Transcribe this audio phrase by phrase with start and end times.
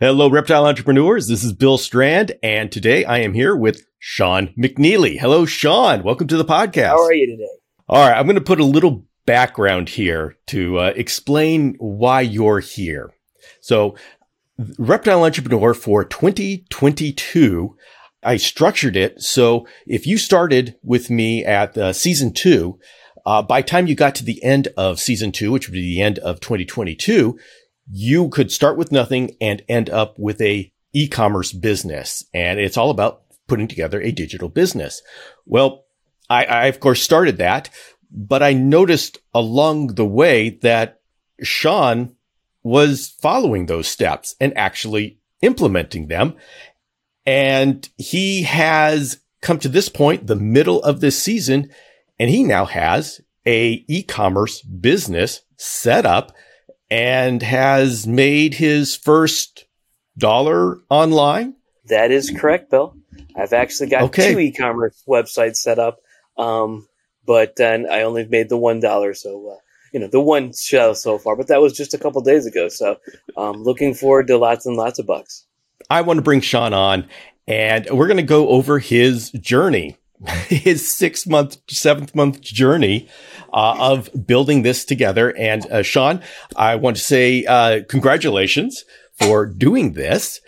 [0.00, 1.28] Hello, reptile entrepreneurs.
[1.28, 5.20] This is Bill Strand, and today I am here with Sean McNeely.
[5.20, 6.02] Hello, Sean.
[6.02, 6.88] Welcome to the podcast.
[6.88, 7.48] How are you today?
[7.88, 12.58] All right, I'm going to put a little background here to uh, explain why you're
[12.58, 13.14] here.
[13.60, 13.94] So,
[14.78, 17.76] Reptile Entrepreneur for 2022,
[18.24, 22.80] I structured it so if you started with me at uh, season two,
[23.24, 26.02] uh, by time you got to the end of season two, which would be the
[26.02, 27.38] end of 2022,
[27.90, 32.24] you could start with nothing and end up with a e-commerce business.
[32.32, 35.02] And it's all about putting together a digital business.
[35.44, 35.84] Well,
[36.30, 37.68] I, I of course started that,
[38.10, 41.00] but I noticed along the way that
[41.42, 42.14] Sean
[42.62, 46.34] was following those steps and actually implementing them.
[47.26, 51.70] And he has come to this point, the middle of this season,
[52.18, 56.32] and he now has a e-commerce business set up
[56.94, 59.66] and has made his first
[60.16, 61.56] dollar online.
[61.86, 62.94] That is correct, Bill.
[63.34, 64.32] I've actually got okay.
[64.32, 65.98] two e-commerce websites set up,
[66.38, 66.86] um,
[67.26, 69.12] but then I only made the one dollar.
[69.12, 69.56] So uh,
[69.92, 72.68] you know the one show so far, but that was just a couple days ago.
[72.68, 72.96] So
[73.36, 75.46] um, looking forward to lots and lots of bucks.
[75.90, 77.08] I want to bring Sean on,
[77.48, 79.96] and we're going to go over his journey
[80.48, 83.08] his six month, seventh month journey
[83.52, 85.36] uh, of building this together.
[85.36, 86.22] And uh, Sean,
[86.56, 88.84] I want to say uh, congratulations
[89.18, 90.40] for doing this.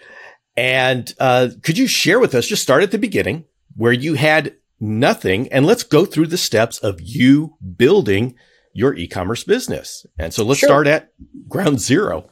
[0.57, 3.45] And uh, could you share with us, just start at the beginning
[3.77, 8.35] where you had nothing, and let's go through the steps of you building
[8.73, 10.07] your e-commerce business.
[10.19, 10.69] And so let's sure.
[10.69, 11.13] start at
[11.49, 12.29] ground zero.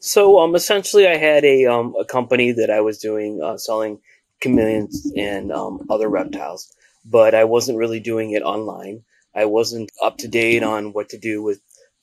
[0.00, 3.98] So, um, essentially, I had a um, a company that I was doing uh, selling
[4.40, 6.72] chameleons and um, other reptiles,
[7.04, 9.02] but I wasn't really doing it online.
[9.34, 11.60] I wasn't up to date on what to do with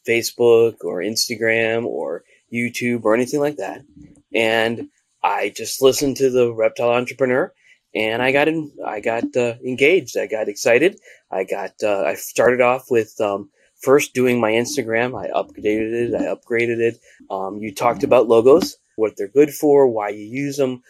[0.08, 3.81] Facebook or Instagram or YouTube or anything like that.
[4.33, 4.89] And
[5.23, 7.52] I just listened to the reptile entrepreneur
[7.94, 10.17] and I got in, I got uh, engaged.
[10.17, 11.00] I got excited.
[11.31, 13.50] I got, uh, I started off with, um,
[13.81, 15.19] first doing my Instagram.
[15.19, 16.16] I updated it.
[16.16, 17.00] I upgraded it.
[17.29, 20.83] Um, you talked about logos what they're good for, why you use them,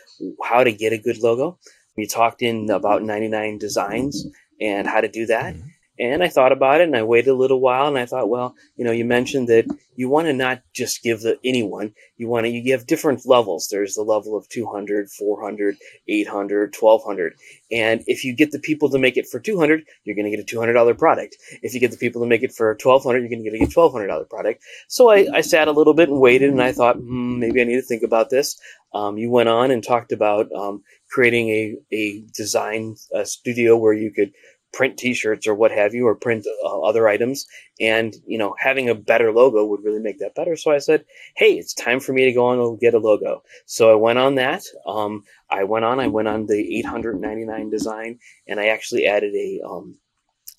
[0.43, 1.57] how to get a good logo.
[1.97, 4.25] We talked in about 99 designs
[4.59, 5.55] and how to do that.
[5.55, 5.67] Mm-hmm.
[5.97, 8.55] And I thought about it and I waited a little while and I thought, well,
[8.75, 12.45] you know, you mentioned that you want to not just give the anyone, you want
[12.45, 13.69] to, you give different levels.
[13.71, 17.35] There's the level of 200, 400, 800, 1200.
[17.71, 20.51] And if you get the people to make it for 200, you're going to get
[20.51, 21.37] a $200 product.
[21.61, 23.71] If you get the people to make it for 1200, you're going to get a
[23.71, 24.63] $1200 product.
[24.89, 27.63] So I, I sat a little bit and waited and I thought, hmm, maybe I
[27.63, 28.59] need to think about this.
[28.93, 33.93] Um, you went on and talked about, um, creating a, a design a studio where
[33.93, 34.31] you could
[34.75, 37.47] print t-shirts or what have you or print uh, other items.
[37.79, 40.55] And you know having a better logo would really make that better.
[40.55, 41.05] So i said
[41.35, 43.41] hey it's time for me to go on and get a logo.
[43.65, 44.63] So i went on that.
[44.85, 49.61] Um, i went on i went on the 899 design and i actually added a
[49.67, 49.97] um,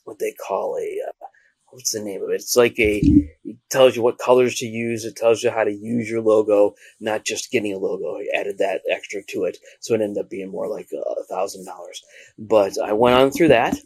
[0.05, 1.27] what they call a uh,
[1.71, 2.37] what's the name of it?
[2.37, 3.01] It's like a
[3.45, 5.05] it tells you what colors to use.
[5.05, 8.17] It tells you how to use your logo not just getting a logo.
[8.17, 9.59] I added that extra to it.
[9.81, 12.03] So it ended up being more like a thousand dollars.
[12.39, 13.77] But i went on through that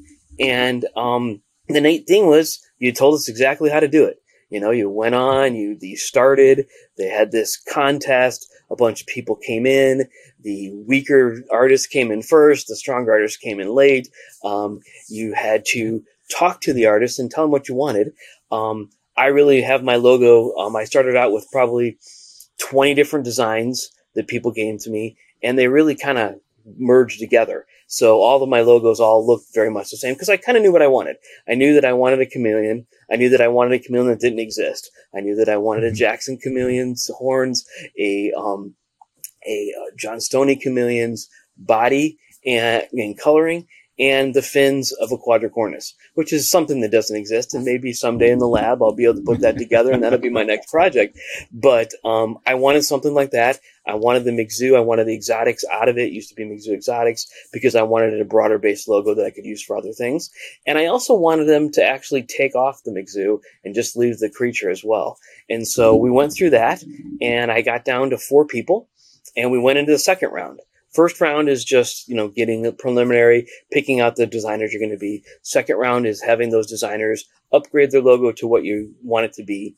[0.41, 4.17] and um, the neat thing was you told us exactly how to do it.
[4.49, 6.67] You know, you went on, you, you started,
[6.99, 10.09] they had this contest, a bunch of people came in,
[10.43, 14.09] the weaker artists came in first, the stronger artists came in late.
[14.45, 16.03] Um, you had to
[16.37, 18.13] talk to the artists and tell them what you wanted.
[18.51, 20.55] Um, I really have my logo.
[20.57, 21.99] Um, I started out with probably
[22.59, 26.41] 20 different designs that people gave to me, and they really kind of
[26.79, 27.67] merged together.
[27.87, 30.63] So all of my logos all look very much the same because I kind of
[30.63, 31.17] knew what I wanted.
[31.49, 32.87] I knew that I wanted a chameleon.
[33.11, 34.91] I knew that I wanted a chameleon that didn't exist.
[35.15, 35.97] I knew that I wanted a mm-hmm.
[35.97, 37.67] Jackson chameleon's horns,
[37.99, 38.75] a um,
[39.47, 43.67] a uh, Johnstoni chameleon's body and, and coloring,
[44.01, 47.53] and the fins of a quadricornis, which is something that doesn't exist.
[47.53, 50.19] And maybe someday in the lab, I'll be able to put that together and that'll
[50.19, 51.19] be my next project.
[51.53, 53.61] But, um, I wanted something like that.
[53.87, 54.75] I wanted the McZoo.
[54.75, 56.07] I wanted the exotics out of it.
[56.07, 59.31] it used to be McZoo exotics because I wanted a broader based logo that I
[59.31, 60.31] could use for other things.
[60.67, 64.31] And I also wanted them to actually take off the McZoo and just leave the
[64.31, 65.19] creature as well.
[65.51, 66.83] And so we went through that
[67.21, 68.89] and I got down to four people
[69.37, 70.61] and we went into the second round.
[70.93, 74.91] First round is just, you know, getting a preliminary, picking out the designers you're going
[74.91, 75.23] to be.
[75.43, 79.45] Second round is having those designers upgrade their logo to what you want it to
[79.45, 79.77] be.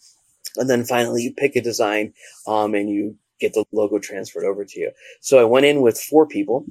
[0.57, 2.13] And then finally you pick a design,
[2.47, 4.91] um, and you get the logo transferred over to you.
[5.21, 6.65] So I went in with four people.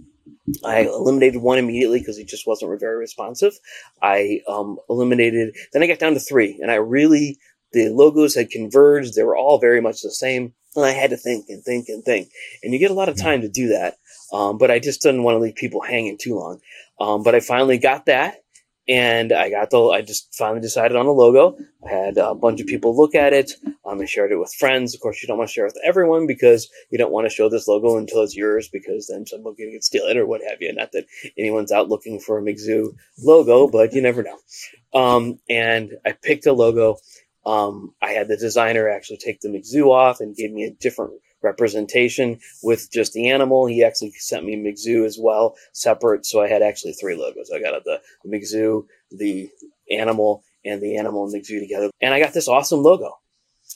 [0.64, 3.54] I eliminated one immediately because he just wasn't very responsive.
[4.02, 7.38] I um, eliminated, then I got down to three, and I really
[7.74, 9.16] the logos had converged.
[9.16, 10.54] They were all very much the same.
[10.76, 12.30] And I had to think and think and think.
[12.64, 13.96] And you get a lot of time to do that.
[14.32, 16.60] Um, but I just didn't want to leave people hanging too long.
[17.00, 18.42] Um, but I finally got that
[18.88, 21.58] and I got the, I just finally decided on a logo.
[21.86, 23.52] I had a bunch of people look at it.
[23.86, 24.96] Um, I shared it with friends.
[24.96, 27.34] Of course, you don't want to share it with everyone because you don't want to
[27.34, 30.62] show this logo until it's yours because then someone can steal it or what have
[30.62, 30.74] you.
[30.74, 31.06] Not that
[31.38, 34.38] anyone's out looking for a McZoo logo, but you never know.
[35.00, 36.98] Um, and I picked a logo.
[37.46, 41.14] Um, I had the designer actually take the McZoo off and gave me a different
[41.42, 43.66] representation with just the animal.
[43.66, 46.26] He actually sent me McZoo as well, separate.
[46.26, 47.52] So I had actually three logos.
[47.54, 49.50] I got the, the McZoo, the
[49.90, 51.90] animal, and the animal and McZoo together.
[52.02, 53.18] And I got this awesome logo.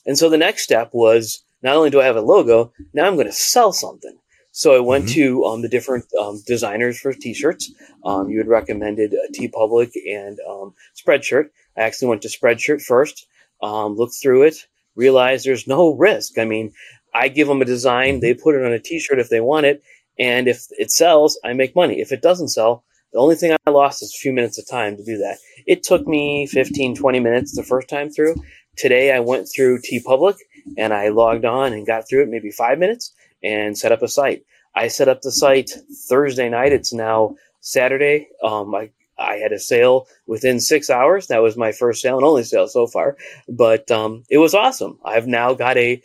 [0.06, 3.16] And so the next step was not only do I have a logo, now I'm
[3.16, 4.18] going to sell something.
[4.52, 5.16] So I went mm-hmm.
[5.16, 7.72] to um, the different um, designers for t-shirts.
[8.06, 11.50] Um, you had recommended uh, Public and um, Spreadshirt.
[11.78, 13.28] I actually went to Spreadshirt first,
[13.62, 14.66] um, looked through it,
[14.96, 16.38] realized there's no risk.
[16.38, 16.72] I mean,
[17.16, 19.82] I give them a design, they put it on a t-shirt if they want it,
[20.20, 22.02] and if it sells, I make money.
[22.02, 22.84] If it doesn't sell,
[23.14, 25.38] the only thing I lost is a few minutes of time to do that.
[25.66, 28.36] It took me 15, 20 minutes the first time through.
[28.76, 30.36] Today I went through TeePublic
[30.78, 34.10] and I logged on and got through it maybe five minutes and set up a
[34.10, 34.44] site.
[34.76, 35.72] I set up the site
[36.10, 36.74] Thursday night.
[36.74, 38.28] It's now Saturday.
[38.44, 41.28] Um, I, I had a sale within six hours.
[41.28, 43.16] That was my first sale and only sale so far,
[43.48, 45.00] but um, it was awesome.
[45.06, 46.02] I've now got a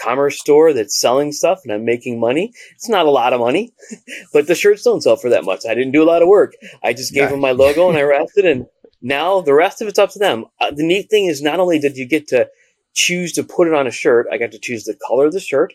[0.00, 2.52] commerce store that's selling stuff and I'm making money.
[2.74, 3.72] It's not a lot of money,
[4.32, 5.66] but the shirts don't sell for that much.
[5.68, 6.54] I didn't do a lot of work.
[6.82, 8.66] I just gave them my logo and I wrapped it and
[9.02, 10.46] now the rest of it's up to them.
[10.60, 12.48] Uh, the neat thing is not only did you get to
[12.94, 15.40] choose to put it on a shirt, I got to choose the color of the
[15.40, 15.74] shirt,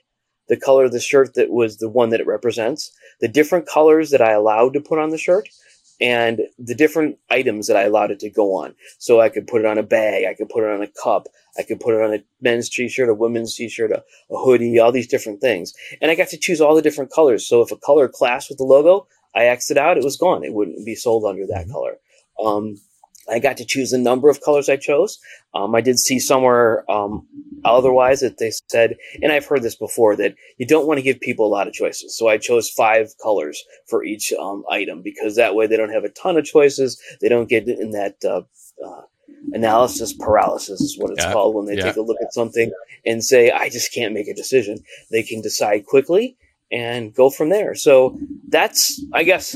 [0.49, 2.91] the color of the shirt that was the one that it represents,
[3.21, 5.47] the different colors that I allowed to put on the shirt,
[6.01, 8.75] and the different items that I allowed it to go on.
[8.99, 11.27] So I could put it on a bag, I could put it on a cup,
[11.57, 14.91] I could put it on a men's t-shirt, a women's t-shirt, a, a hoodie, all
[14.91, 15.73] these different things.
[16.01, 17.47] And I got to choose all the different colors.
[17.47, 20.43] So if a color clashed with the logo, I exited out, it was gone.
[20.43, 21.71] It wouldn't be sold under that mm-hmm.
[21.71, 21.97] color.
[22.43, 22.75] Um,
[23.29, 25.19] I got to choose the number of colors I chose.
[25.53, 27.27] Um, I did see somewhere um,
[27.65, 31.19] otherwise that they said, and I've heard this before, that you don't want to give
[31.19, 32.17] people a lot of choices.
[32.17, 36.03] So I chose five colors for each um, item because that way they don't have
[36.03, 37.01] a ton of choices.
[37.21, 38.41] They don't get in that uh,
[38.85, 39.01] uh,
[39.53, 41.33] analysis paralysis, is what it's yeah.
[41.33, 41.83] called when they yeah.
[41.83, 42.71] take a look at something
[43.05, 44.79] and say, I just can't make a decision.
[45.11, 46.37] They can decide quickly
[46.71, 47.75] and go from there.
[47.75, 48.17] So
[48.49, 49.55] that's, I guess,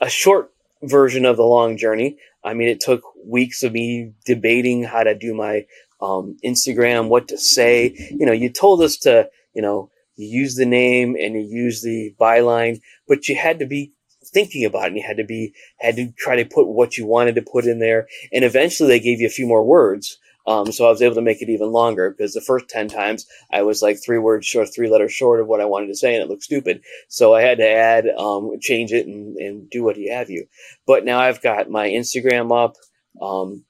[0.00, 0.52] a short
[0.82, 2.16] version of the long journey.
[2.44, 5.66] I mean, it took weeks of me debating how to do my
[6.00, 7.94] um, Instagram, what to say.
[8.10, 11.82] You know, you told us to, you know, you use the name and you use
[11.82, 13.92] the byline, but you had to be
[14.24, 17.06] thinking about it and you had to be, had to try to put what you
[17.06, 18.08] wanted to put in there.
[18.32, 20.18] And eventually they gave you a few more words.
[20.46, 23.26] Um, so I was able to make it even longer because the first 10 times
[23.52, 26.14] I was like three words short, three letters short of what I wanted to say
[26.14, 26.80] and it looked stupid.
[27.08, 30.46] So I had to add, um, change it and, and do what you have you.
[30.86, 32.76] But now I've got my Instagram up.
[33.20, 33.64] Um,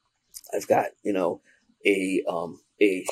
[0.54, 1.40] I've got, you know,
[1.84, 3.04] a, um, a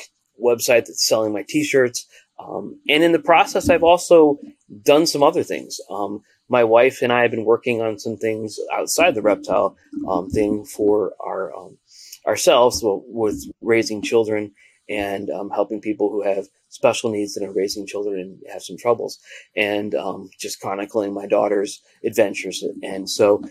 [0.43, 2.05] website that's selling my t-shirts.
[2.39, 4.39] Um, and in the process, I've also
[4.83, 5.79] done some other things.
[5.89, 9.75] Um, my wife and I have been working on some things outside the reptile
[10.07, 11.77] um, thing for our um,
[12.25, 14.53] ourselves well, with raising children
[14.89, 18.77] and um, helping people who have special needs and are raising children and have some
[18.77, 19.19] troubles
[19.55, 22.63] and um, just chronicling my daughter's adventures.
[22.83, 23.43] And so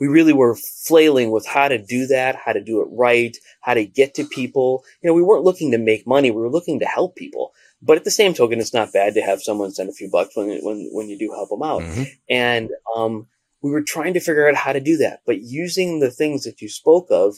[0.00, 3.74] we really were flailing with how to do that, how to do it right, how
[3.74, 4.82] to get to people.
[5.02, 6.30] You know, we weren't looking to make money.
[6.30, 7.52] We were looking to help people.
[7.82, 10.36] But at the same token, it's not bad to have someone send a few bucks
[10.36, 11.82] when, when, when you do help them out.
[11.82, 12.02] Mm-hmm.
[12.28, 13.26] And, um,
[13.62, 16.62] we were trying to figure out how to do that, but using the things that
[16.62, 17.36] you spoke of,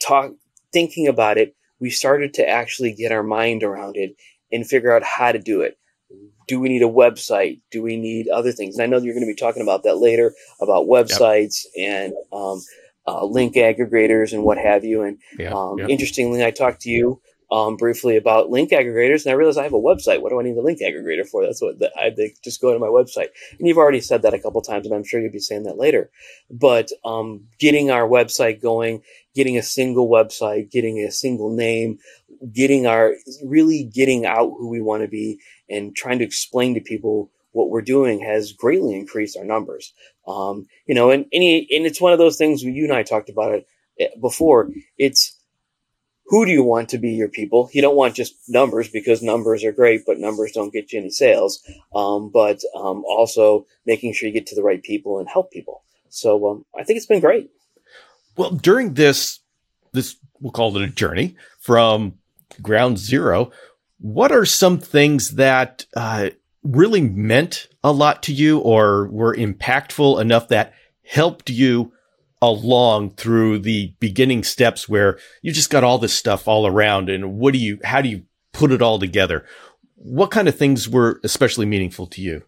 [0.00, 0.32] talk,
[0.72, 4.16] thinking about it, we started to actually get our mind around it
[4.50, 5.78] and figure out how to do it.
[6.48, 7.60] Do we need a website?
[7.70, 8.76] Do we need other things?
[8.76, 12.04] And I know you're going to be talking about that later about websites yep.
[12.04, 12.60] and um,
[13.06, 15.02] uh, link aggregators and what have you.
[15.02, 15.86] And yeah, um, yeah.
[15.86, 17.20] interestingly, I talked to you
[17.52, 20.22] um, briefly about link aggregators, and I realized I have a website.
[20.22, 21.44] What do I need a link aggregator for?
[21.44, 23.28] That's what the, I they just go to my website.
[23.58, 25.76] And you've already said that a couple times, and I'm sure you'll be saying that
[25.76, 26.10] later.
[26.50, 29.02] But um, getting our website going,
[29.34, 31.98] getting a single website, getting a single name,
[32.52, 36.80] getting our really getting out who we want to be, and trying to explain to
[36.80, 39.92] people what we're doing has greatly increased our numbers.
[40.26, 42.62] Um, you know, and any and it's one of those things.
[42.62, 43.66] You and I talked about it
[44.00, 44.70] eh, before.
[44.98, 45.38] It's
[46.26, 47.68] who do you want to be your people?
[47.72, 51.10] You don't want just numbers because numbers are great, but numbers don't get you any
[51.10, 51.62] sales.
[51.94, 55.82] Um, but um, also making sure you get to the right people and help people.
[56.08, 57.50] So um, I think it's been great.
[58.36, 59.40] Well, during this,
[59.92, 62.14] this we'll call it a journey from
[62.60, 63.50] ground zero.
[63.98, 66.30] What are some things that uh,
[66.62, 71.92] really meant a lot to you or were impactful enough that helped you
[72.40, 77.38] along through the beginning steps where you just got all this stuff all around and
[77.38, 79.46] what do you, how do you put it all together?
[79.94, 82.42] What kind of things were especially meaningful to you?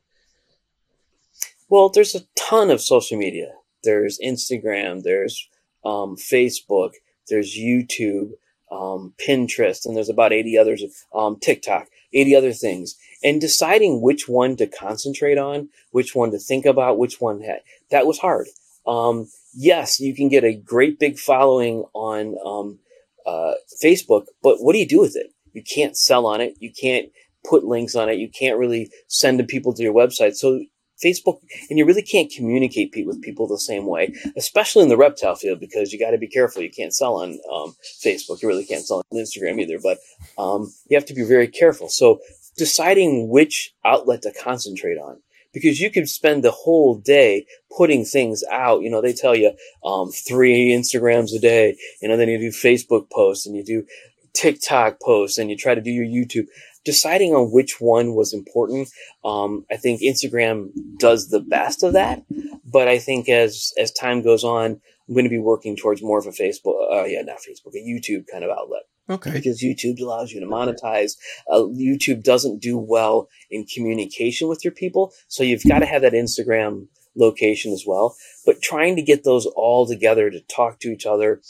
[1.69, 3.53] Well, there's a ton of social media.
[3.85, 5.49] There's Instagram, there's
[5.85, 6.93] um, Facebook,
[7.29, 8.33] there's YouTube,
[8.71, 12.97] um, Pinterest, and there's about 80 others, um, TikTok, 80 other things.
[13.23, 17.61] And deciding which one to concentrate on, which one to think about, which one had,
[17.90, 18.49] that was hard.
[18.87, 22.78] Um, yes, you can get a great big following on um,
[23.26, 25.33] uh, Facebook, but what do you do with it?
[25.52, 26.56] You can't sell on it.
[26.59, 27.11] You can't
[27.49, 28.18] put links on it.
[28.18, 30.35] You can't really send people to your website.
[30.35, 30.61] So
[31.03, 35.35] Facebook, and you really can't communicate with people the same way, especially in the reptile
[35.35, 36.63] field, because you got to be careful.
[36.63, 38.43] You can't sell on um, Facebook.
[38.43, 39.99] You really can't sell on Instagram either, but
[40.39, 41.89] um, you have to be very careful.
[41.89, 42.21] So
[42.57, 45.21] deciding which outlet to concentrate on
[45.53, 48.83] because you could spend the whole day putting things out.
[48.83, 49.53] You know, they tell you
[49.85, 53.87] um, three Instagrams a day, you know, then you do Facebook posts and you do
[54.35, 56.47] TikTok posts and you try to do your YouTube.
[56.85, 58.88] Deciding on which one was important,
[59.25, 62.23] um, I think Instagram does the best of that.
[62.64, 66.19] But I think as as time goes on, I'm going to be working towards more
[66.19, 68.83] of a Facebook, uh, yeah, not Facebook, a YouTube kind of outlet.
[69.09, 69.33] Okay.
[69.33, 71.17] Because YouTube allows you to monetize.
[71.50, 75.12] Uh, YouTube doesn't do well in communication with your people.
[75.29, 78.17] So you've got to have that Instagram location as well.
[78.47, 81.43] But trying to get those all together to talk to each other,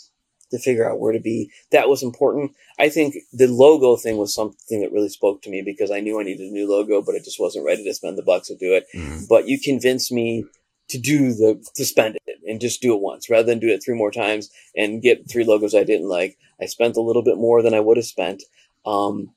[0.55, 2.53] to figure out where to be, that was important.
[2.79, 6.19] I think the logo thing was something that really spoke to me because I knew
[6.19, 8.57] I needed a new logo, but I just wasn't ready to spend the bucks to
[8.57, 8.87] do it.
[8.95, 9.25] Mm-hmm.
[9.29, 10.45] But you convinced me
[10.89, 13.83] to do the to spend it and just do it once rather than do it
[13.83, 16.39] three more times and get three logos I didn't like.
[16.61, 18.43] I spent a little bit more than I would have spent.
[18.87, 19.31] Um,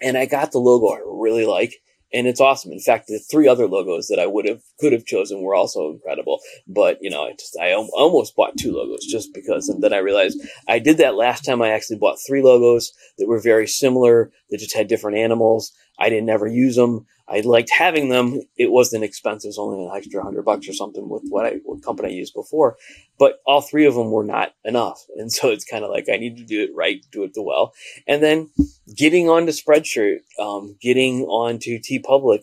[0.00, 1.74] and I got the logo I really like
[2.12, 2.72] and it's awesome.
[2.72, 5.90] In fact, the three other logos that I would have could have chosen were also
[5.90, 6.40] incredible.
[6.66, 9.98] But you know, I just I almost bought two logos just because, and then I
[9.98, 11.62] realized I did that last time.
[11.62, 14.30] I actually bought three logos that were very similar.
[14.50, 15.72] That just had different animals.
[15.98, 17.06] I didn't ever use them.
[17.28, 18.40] I liked having them.
[18.56, 19.48] It wasn't expensive.
[19.48, 22.12] It was only an extra hundred bucks or something with what I what company I
[22.12, 22.76] used before.
[23.18, 26.16] But all three of them were not enough, and so it's kind of like I
[26.16, 27.72] need to do it right, do it the well,
[28.06, 28.50] and then
[28.94, 32.42] getting onto Spreadshirt, um, getting onto TeePublic,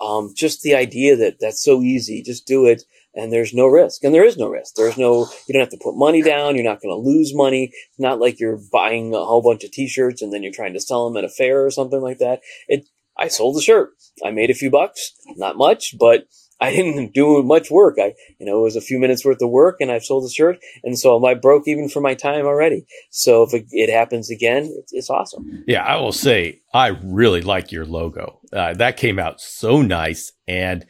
[0.00, 2.84] um, just the idea that that's so easy, just do it,
[3.18, 4.76] and there's no risk, and there is no risk.
[4.76, 6.54] There's no, you don't have to put money down.
[6.54, 7.70] You're not going to lose money.
[7.72, 10.80] It's not like you're buying a whole bunch of T-shirts and then you're trying to
[10.80, 12.40] sell them at a fair or something like that.
[12.68, 13.90] It I sold the shirt.
[14.24, 16.28] I made a few bucks, not much, but
[16.60, 17.98] I didn't do much work.
[18.00, 20.28] I, you know, it was a few minutes worth of work and I've sold the
[20.28, 20.58] shirt.
[20.82, 22.84] And so I broke even for my time already.
[23.10, 25.64] So if it, it happens again, it's, it's, awesome.
[25.68, 25.84] Yeah.
[25.84, 28.40] I will say I really like your logo.
[28.52, 30.84] Uh, that came out so nice and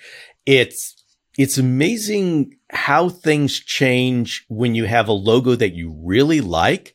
[0.47, 0.98] it's,
[1.39, 6.95] it's amazing how things change when you have a logo that you really like.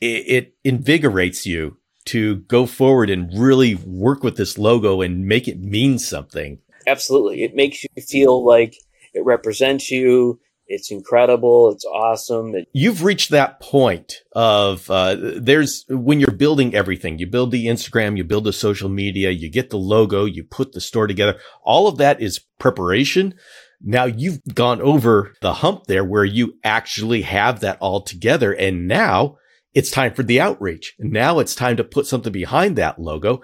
[0.00, 5.48] It, it invigorates you to go forward and really work with this logo and make
[5.48, 6.58] it mean something.
[6.86, 7.44] Absolutely.
[7.44, 8.74] It makes you feel like
[9.14, 10.40] it represents you.
[10.66, 11.70] It's incredible.
[11.70, 12.54] It's awesome.
[12.54, 17.18] It- You've reached that point of uh, there's when you're building everything.
[17.18, 20.72] You build the Instagram, you build the social media, you get the logo, you put
[20.72, 21.38] the store together.
[21.62, 23.34] All of that is preparation.
[23.80, 28.88] Now you've gone over the hump there where you actually have that all together, and
[28.88, 29.38] now
[29.74, 30.94] it's time for the outreach.
[30.98, 33.42] Now it's time to put something behind that logo.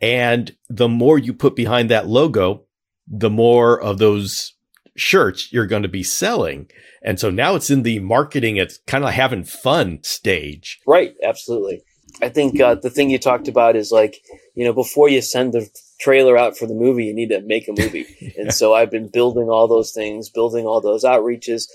[0.00, 2.64] And the more you put behind that logo,
[3.06, 4.54] the more of those
[4.96, 6.68] shirts you're going to be selling.
[7.02, 10.80] And so now it's in the marketing, it's kind of having fun stage.
[10.86, 11.14] Right.
[11.22, 11.82] Absolutely.
[12.20, 14.20] I think uh, the thing you talked about is like,
[14.54, 15.68] you know, before you send the
[16.02, 18.06] trailer out for the movie, you need to make a movie.
[18.20, 18.30] yeah.
[18.38, 21.68] And so I've been building all those things, building all those outreaches,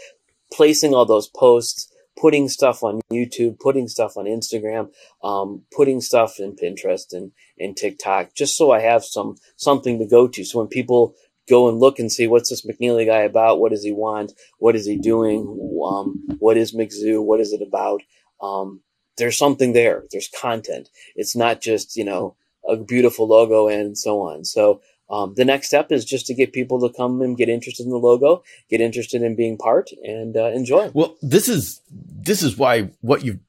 [0.51, 4.89] placing all those posts putting stuff on YouTube, putting stuff on Instagram,
[5.23, 10.05] um, putting stuff in Pinterest and, and TikTok, just so I have some something to
[10.05, 10.43] go to.
[10.43, 11.15] So when people
[11.47, 14.75] go and look and see what's this McNeely guy about, what does he want, what
[14.75, 15.41] is he doing,
[15.85, 18.01] um, what is McZoo, what is it about?
[18.41, 18.81] Um,
[19.17, 20.03] there's something there.
[20.11, 20.89] There's content.
[21.15, 22.35] It's not just you know
[22.67, 24.45] a beautiful logo and so on.
[24.45, 27.83] So um, the next step is just to get people to come and get interested
[27.83, 30.91] in the logo, get interested in being part, and uh, enjoy.
[30.93, 33.39] Well, this is this is why what you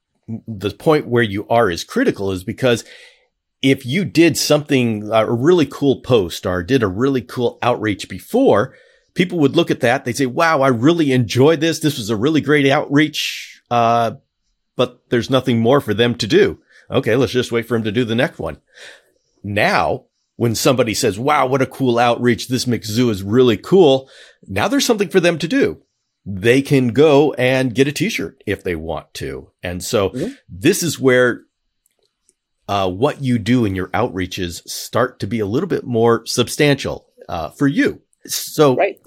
[0.47, 2.85] the point where you are is critical is because
[3.61, 8.07] if you did something uh, a really cool post or did a really cool outreach
[8.07, 8.75] before,
[9.13, 10.05] people would look at that.
[10.05, 11.79] They'd say, "Wow, I really enjoyed this.
[11.79, 14.13] This was a really great outreach." Uh,
[14.77, 16.59] but there's nothing more for them to do.
[16.89, 18.61] Okay, let's just wait for him to do the next one.
[19.43, 20.05] Now,
[20.39, 22.47] when somebody says, wow, what a cool outreach.
[22.47, 24.09] This McZoo is really cool.
[24.47, 25.83] Now there's something for them to do.
[26.25, 29.51] They can go and get a t-shirt if they want to.
[29.61, 30.31] And so mm-hmm.
[30.47, 31.41] this is where
[32.69, 37.07] uh, what you do in your outreaches start to be a little bit more substantial
[37.27, 38.01] uh, for you.
[38.25, 38.97] So right.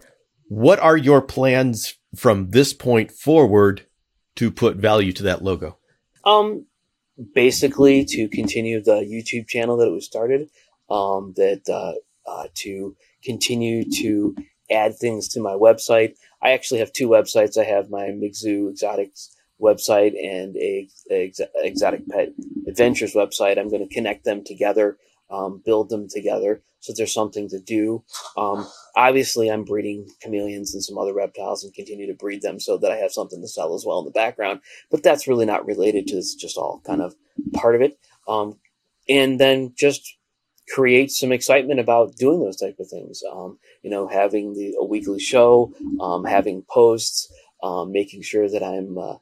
[0.48, 3.86] what are your plans from this point forward
[4.36, 5.78] to put value to that logo?
[6.24, 6.66] Um,
[7.34, 10.48] basically to continue the YouTube channel that it was started,
[10.90, 11.94] um, that uh,
[12.30, 14.34] uh, to continue to
[14.70, 16.14] add things to my website.
[16.42, 17.56] I actually have two websites.
[17.58, 22.30] I have my McZoo Exotics website and a, a exotic pet
[22.66, 23.58] adventures website.
[23.58, 24.98] I'm going to connect them together,
[25.32, 28.04] um, build them together so there's something to do.
[28.36, 32.76] Um, obviously, I'm breeding chameleons and some other reptiles and continue to breed them so
[32.78, 34.60] that I have something to sell as well in the background.
[34.90, 37.14] But that's really not related to this, just all kind of
[37.54, 37.98] part of it.
[38.26, 38.58] Um,
[39.08, 40.16] and then just
[40.68, 43.22] create some excitement about doing those type of things.
[43.30, 48.64] Um, you know, having the a weekly show, um, having posts, um, making sure that
[48.64, 49.16] I'm uh,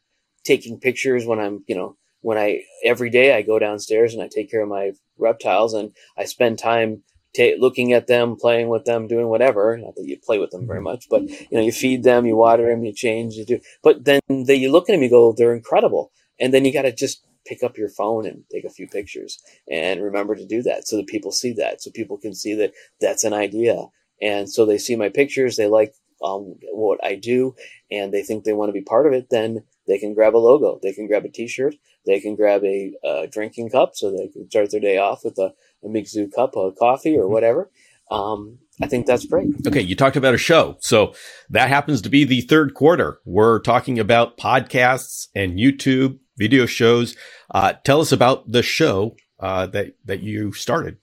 [0.45, 4.29] taking pictures when I'm, you know, when I every day I go downstairs and I
[4.29, 7.03] take care of my reptiles and I spend time
[7.35, 9.77] t- looking at them, playing with them, doing whatever.
[9.77, 10.85] Not that you play with them very mm-hmm.
[10.85, 13.61] much, but you know, you feed them, you water them, you change, you do.
[13.83, 16.83] But then they, you look at them, you go, they're incredible, and then you got
[16.83, 20.63] to just pick up your phone and take a few pictures and remember to do
[20.63, 23.87] that so that people see that, so people can see that that's an idea,
[24.21, 27.55] and so they see my pictures, they like um, what I do,
[27.91, 29.31] and they think they want to be part of it.
[29.31, 31.75] Then they can grab a logo, they can grab a T-shirt,
[32.07, 35.39] they can grab a, a drinking cup, so they can start their day off with
[35.39, 35.55] a
[35.85, 37.33] a McZoo cup of coffee or mm-hmm.
[37.33, 37.71] whatever.
[38.11, 39.49] Um, I think that's great.
[39.67, 40.77] Okay, you talked about a show.
[40.81, 41.15] So
[41.51, 43.21] that happens to be the third quarter.
[43.25, 47.15] We're talking about podcasts and YouTube video shows.
[47.51, 50.97] Uh, tell us about the show uh, that that you started.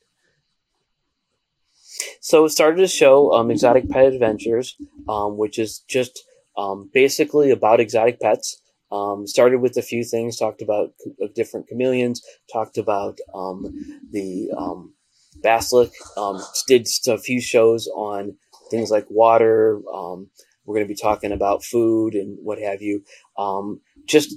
[2.19, 4.75] So it started a show, um, Exotic Pet Adventures,
[5.07, 6.23] um, which is just
[6.57, 8.61] um, basically about exotic pets.
[8.91, 10.93] Um, started with a few things, talked about
[11.35, 12.21] different chameleons,
[12.51, 13.65] talked about um,
[14.11, 14.93] the um,
[15.41, 18.35] basilisk, um, did a few shows on
[18.69, 19.81] things like water.
[19.93, 20.29] Um,
[20.65, 23.03] we're going to be talking about food and what have you.
[23.37, 24.35] Um, just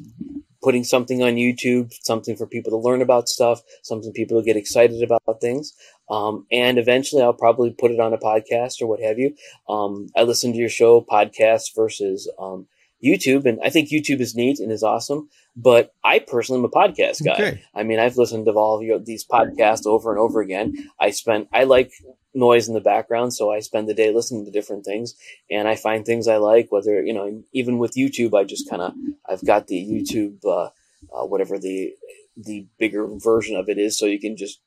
[0.62, 4.56] putting something on YouTube, something for people to learn about stuff, something people to get
[4.56, 5.74] excited about things.
[6.10, 9.34] Um, and eventually I'll probably put it on a podcast or what have you.
[9.68, 12.66] Um, I listen to your show, podcast versus, um,
[13.04, 15.28] YouTube, and I think YouTube is neat and is awesome.
[15.56, 17.34] But I personally am a podcast guy.
[17.34, 17.62] Okay.
[17.74, 20.74] I mean, I've listened to all of your, these podcasts over and over again.
[21.00, 21.92] I spent, I like
[22.34, 25.14] noise in the background, so I spend the day listening to different things,
[25.50, 26.70] and I find things I like.
[26.70, 28.92] Whether you know, even with YouTube, I just kind of,
[29.28, 30.70] I've got the YouTube, uh,
[31.12, 31.92] uh, whatever the
[32.36, 34.60] the bigger version of it is, so you can just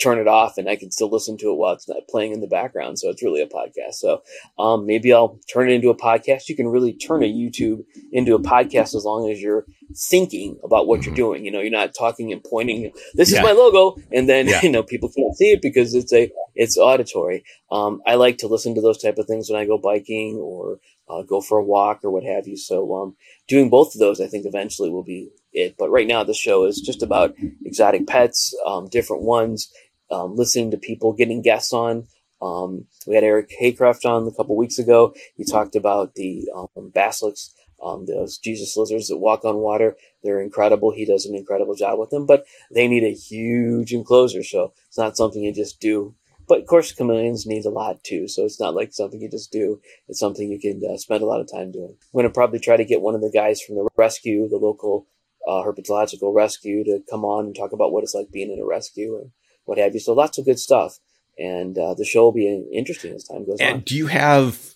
[0.00, 2.40] turn it off and I can still listen to it while it's not playing in
[2.40, 2.98] the background.
[2.98, 3.94] So it's really a podcast.
[3.94, 4.22] So
[4.58, 6.48] um, maybe I'll turn it into a podcast.
[6.48, 10.86] You can really turn a YouTube into a podcast as long as you're thinking about
[10.86, 11.16] what you're mm-hmm.
[11.16, 11.44] doing.
[11.44, 12.92] You know, you're not talking and pointing.
[13.14, 13.38] This yeah.
[13.38, 14.60] is my logo, and then yeah.
[14.62, 17.44] you know people can't see it because it's a it's auditory.
[17.70, 20.78] Um, I like to listen to those type of things when I go biking or
[21.08, 22.56] uh, go for a walk or what have you.
[22.56, 23.16] So um,
[23.48, 25.76] doing both of those, I think eventually will be it.
[25.78, 27.34] But right now, the show is just about
[27.64, 29.72] exotic pets, um, different ones,
[30.10, 32.06] um, listening to people, getting guests on.
[32.42, 35.14] Um, we had Eric Haycraft on a couple weeks ago.
[35.36, 39.96] He talked about the um, basilisks, um, those Jesus lizards that walk on water.
[40.22, 40.90] They're incredible.
[40.90, 44.42] He does an incredible job with them, but they need a huge enclosure.
[44.42, 46.14] So it's not something you just do.
[46.48, 48.26] But of course, chameleons need a lot too.
[48.26, 49.80] So it's not like something you just do.
[50.08, 51.90] It's something you can uh, spend a lot of time doing.
[51.90, 54.56] I'm going to probably try to get one of the guys from the rescue, the
[54.56, 55.06] local
[55.46, 58.66] uh, herpetological rescue, to come on and talk about what it's like being in a
[58.66, 59.30] rescue and
[59.64, 60.00] what have you.
[60.00, 60.98] So lots of good stuff.
[61.38, 63.74] And uh, the show will be interesting as time goes and on.
[63.76, 64.74] And do you have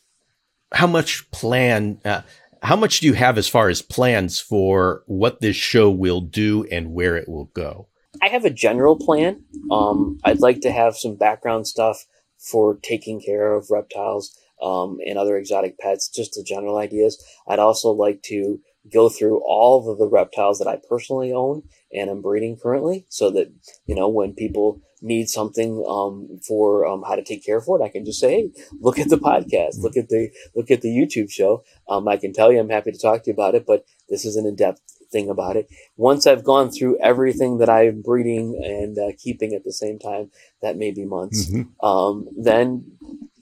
[0.72, 2.00] how much plan?
[2.04, 2.22] Uh,
[2.62, 6.64] how much do you have as far as plans for what this show will do
[6.70, 7.88] and where it will go?
[8.22, 9.44] I have a general plan.
[9.70, 12.06] Um, I'd like to have some background stuff
[12.38, 17.22] for taking care of reptiles um, and other exotic pets, just the general ideas.
[17.46, 18.60] I'd also like to
[18.92, 23.30] go through all of the reptiles that I personally own and I'm breeding currently so
[23.30, 23.52] that,
[23.86, 27.82] you know, when people need something, um, for, um, how to take care of it,
[27.82, 30.88] I can just say, Hey, look at the podcast, look at the, look at the
[30.88, 31.64] YouTube show.
[31.88, 34.24] Um, I can tell you, I'm happy to talk to you about it, but this
[34.24, 35.68] is an in-depth thing about it.
[35.96, 40.30] Once I've gone through everything that I'm breeding and uh, keeping at the same time,
[40.60, 41.50] that may be months.
[41.50, 41.86] Mm-hmm.
[41.86, 42.92] Um, then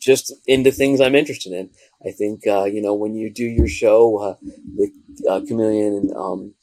[0.03, 1.71] just into things I'm interested in.
[2.07, 4.37] I think, uh, you know, when you do your show, uh,
[4.77, 4.91] the
[5.29, 6.55] uh, chameleon um,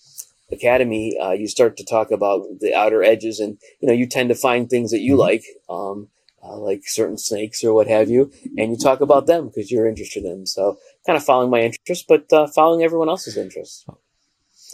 [0.52, 4.30] academy, uh, you start to talk about the outer edges, and you know you tend
[4.30, 5.22] to find things that you mm-hmm.
[5.22, 6.10] like, um,
[6.44, 9.88] uh, like certain snakes or what have you, and you talk about them because you're
[9.88, 10.30] interested in.
[10.30, 10.46] Them.
[10.46, 13.86] So kind of following my interest, but uh, following everyone else's interests.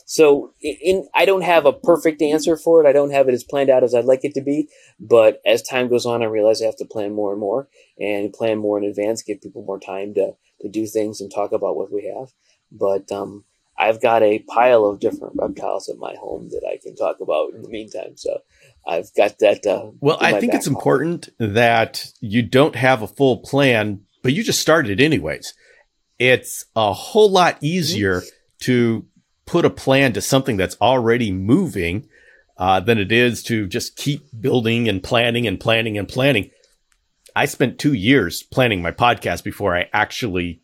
[0.06, 2.88] So in, I don't have a perfect answer for it.
[2.88, 4.70] I don't have it as planned out as I'd like it to be.
[5.00, 7.68] But as time goes on, I realize I have to plan more and more
[8.00, 11.52] and plan more in advance, give people more time to, to do things and talk
[11.52, 12.32] about what we have.
[12.72, 13.46] But, um,
[13.78, 17.54] I've got a pile of different reptiles at my home that I can talk about
[17.54, 18.16] in the meantime.
[18.16, 18.40] So
[18.88, 19.66] I've got that.
[19.66, 24.44] Uh, well, I think it's important that you don't have a full plan, but you
[24.44, 25.54] just started it anyways.
[26.20, 28.28] It's a whole lot easier mm-hmm.
[28.62, 29.06] to
[29.46, 32.08] put a plan to something that's already moving
[32.58, 36.52] uh, than it is to just keep building and planning and planning and planning.
[37.36, 40.62] I spent two years planning my podcast before I actually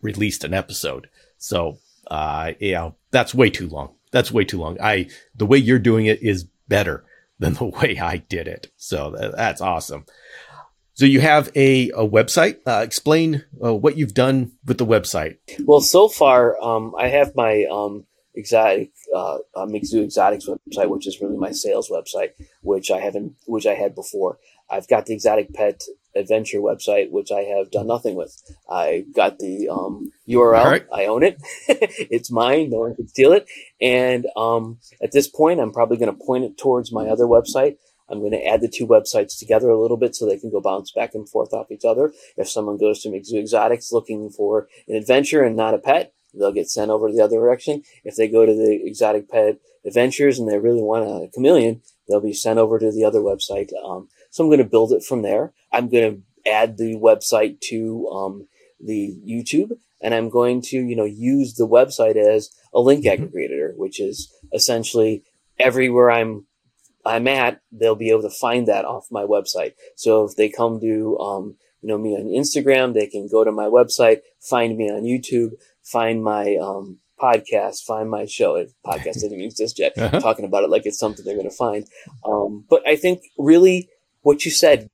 [0.00, 1.08] released an episode.
[1.38, 3.94] So, uh, yeah, that's way too long.
[4.12, 4.80] That's way too long.
[4.80, 7.04] I, the way you're doing it is better
[7.40, 8.70] than the way I did it.
[8.76, 10.06] So that, that's awesome.
[10.92, 12.58] So you have a, a website.
[12.64, 15.38] Uh, explain uh, what you've done with the website.
[15.64, 21.06] Well, so far, um, I have my um, exotic uh, uh, McZoo Exotics website, which
[21.06, 22.30] is really my sales website,
[22.62, 24.38] which I haven't, which I had before.
[24.70, 25.82] I've got the Exotic Pet
[26.16, 28.34] Adventure website, which I have done nothing with.
[28.68, 30.64] I got the um, URL.
[30.64, 30.86] Right.
[30.92, 31.36] I own it.
[31.68, 32.70] it's mine.
[32.70, 33.46] No one can steal it.
[33.80, 37.76] And um, at this point, I'm probably going to point it towards my other website.
[38.08, 40.60] I'm going to add the two websites together a little bit so they can go
[40.60, 42.12] bounce back and forth off each other.
[42.36, 46.52] If someone goes to McZoo Exotics looking for an adventure and not a pet, they'll
[46.52, 47.82] get sent over to the other direction.
[48.04, 52.20] If they go to the exotic pet adventures and they really want a chameleon, they'll
[52.20, 53.70] be sent over to the other website.
[53.84, 55.52] Um, so I'm going to build it from there.
[55.72, 58.48] I'm going to add the website to um,
[58.80, 63.24] the YouTube, and I'm going to you know use the website as a link mm-hmm.
[63.24, 65.24] aggregator, which is essentially
[65.58, 66.46] everywhere I'm
[67.06, 69.74] I'm at, they'll be able to find that off my website.
[69.96, 73.52] So if they come to um, you know me on Instagram, they can go to
[73.52, 75.52] my website, find me on YouTube
[75.84, 78.56] find my um, podcast, find my show.
[78.56, 79.94] If podcast doesn't exist yet.
[80.04, 80.20] Uh-huh.
[80.20, 81.86] Talking about it like it's something they're going to find.
[82.24, 83.88] Um, but I think really
[84.22, 84.90] what you said,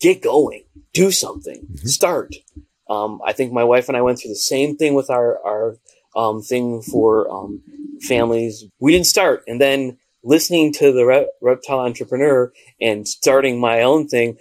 [0.00, 1.86] get going, do something, mm-hmm.
[1.88, 2.34] start.
[2.88, 5.76] Um, I think my wife and I went through the same thing with our, our,
[6.14, 7.62] um, thing for, um,
[8.02, 8.64] families.
[8.78, 9.42] We didn't start.
[9.46, 14.36] And then listening to the Re- reptile entrepreneur and starting my own thing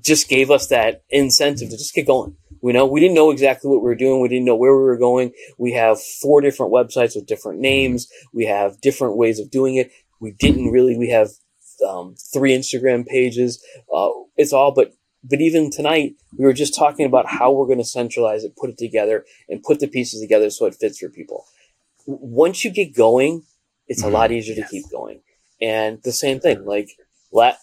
[0.00, 2.36] just gave us that incentive to just get going.
[2.62, 4.20] We know we didn't know exactly what we were doing.
[4.20, 5.32] We didn't know where we were going.
[5.58, 8.08] We have four different websites with different names.
[8.32, 9.90] We have different ways of doing it.
[10.20, 10.96] We didn't really.
[10.96, 11.30] We have
[11.86, 13.62] um, three Instagram pages.
[13.94, 14.92] Uh, it's all, but
[15.28, 18.70] but even tonight we were just talking about how we're going to centralize it, put
[18.70, 21.44] it together, and put the pieces together so it fits for people.
[22.06, 23.42] Once you get going,
[23.88, 24.38] it's a lot mm-hmm.
[24.38, 25.20] easier to keep going.
[25.60, 26.90] And the same thing, like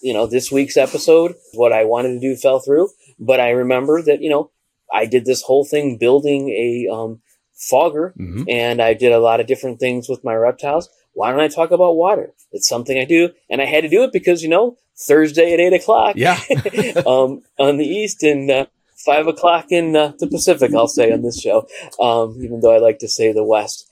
[0.02, 4.02] you know, this week's episode, what I wanted to do fell through, but I remember
[4.04, 4.52] that, you know,
[4.94, 7.22] I did this whole thing building a um,
[7.54, 8.44] fogger, mm-hmm.
[8.48, 10.90] and I did a lot of different things with my reptiles.
[11.14, 12.34] Why don't I talk about water?
[12.52, 15.60] It's something I do, and I had to do it because you know Thursday at
[15.60, 16.40] eight o'clock, yeah,
[17.06, 18.66] um, on the east and uh,
[19.06, 20.74] five o'clock in uh, the Pacific.
[20.74, 21.68] I'll say on this show,
[22.00, 23.90] um, even though I like to say the West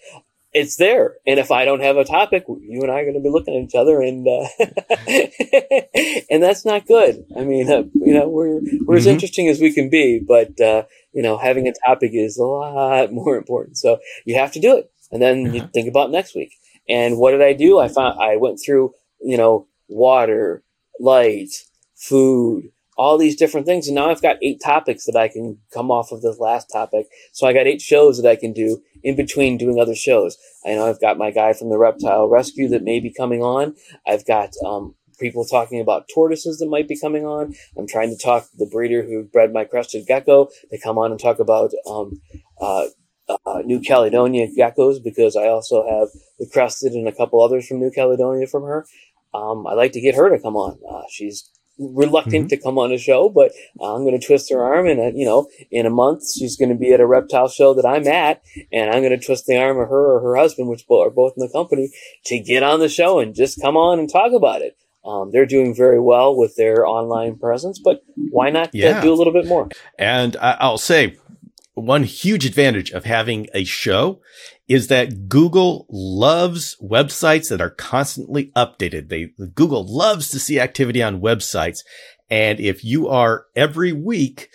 [0.53, 1.15] it's there.
[1.25, 3.55] And if I don't have a topic, you and I are going to be looking
[3.55, 4.47] at each other, and uh,
[6.29, 7.25] and that's not good.
[7.37, 8.95] I mean, uh, you know, we're we're mm-hmm.
[8.95, 10.83] as interesting as we can be, but uh,
[11.13, 13.77] you know, having a topic is a lot more important.
[13.77, 16.53] So you have to do it, and then you think about next week.
[16.89, 17.79] And what did I do?
[17.79, 20.63] I found I went through, you know, water,
[20.99, 21.53] light,
[21.95, 23.87] food, all these different things.
[23.87, 27.07] And now I've got eight topics that I can come off of this last topic.
[27.31, 30.37] So I got eight shows that I can do in between doing other shows.
[30.65, 33.75] I know I've got my guy from the reptile rescue that may be coming on.
[34.07, 37.53] I've got, um, people talking about tortoises that might be coming on.
[37.77, 41.19] I'm trying to talk the breeder who bred my crested gecko to come on and
[41.19, 42.19] talk about, um,
[42.59, 42.87] uh,
[43.45, 47.79] uh, New Caledonia geckos because I also have the crested and a couple others from
[47.79, 48.85] New Caledonia from her.
[49.33, 50.79] Um, I'd like to get her to come on.
[50.89, 52.47] Uh, she's reluctant mm-hmm.
[52.47, 54.87] to come on a show, but uh, I'm going to twist her arm.
[54.87, 57.73] And, uh, you know, in a month, she's going to be at a reptile show
[57.73, 58.41] that I'm at.
[58.71, 61.33] And I'm going to twist the arm of her or her husband, which are both
[61.37, 61.91] in the company,
[62.25, 64.77] to get on the show and just come on and talk about it.
[65.03, 69.15] Um, they're doing very well with their online presence, but why not uh, do a
[69.15, 69.69] little bit more?
[69.97, 71.17] And I'll say
[71.73, 74.21] one huge advantage of having a show
[74.67, 79.09] is that Google loves websites that are constantly updated.
[79.09, 81.79] They, Google loves to see activity on websites.
[82.29, 84.49] And if you are every week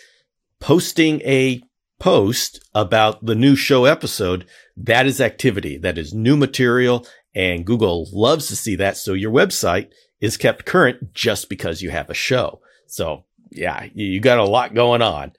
[0.59, 1.61] posting a
[1.99, 5.77] post about the new show episode, that is activity.
[5.77, 7.05] That is new material.
[7.35, 8.97] And Google loves to see that.
[8.97, 9.89] So your website
[10.21, 12.61] is kept current just because you have a show.
[12.87, 15.33] So yeah, you got a lot going on.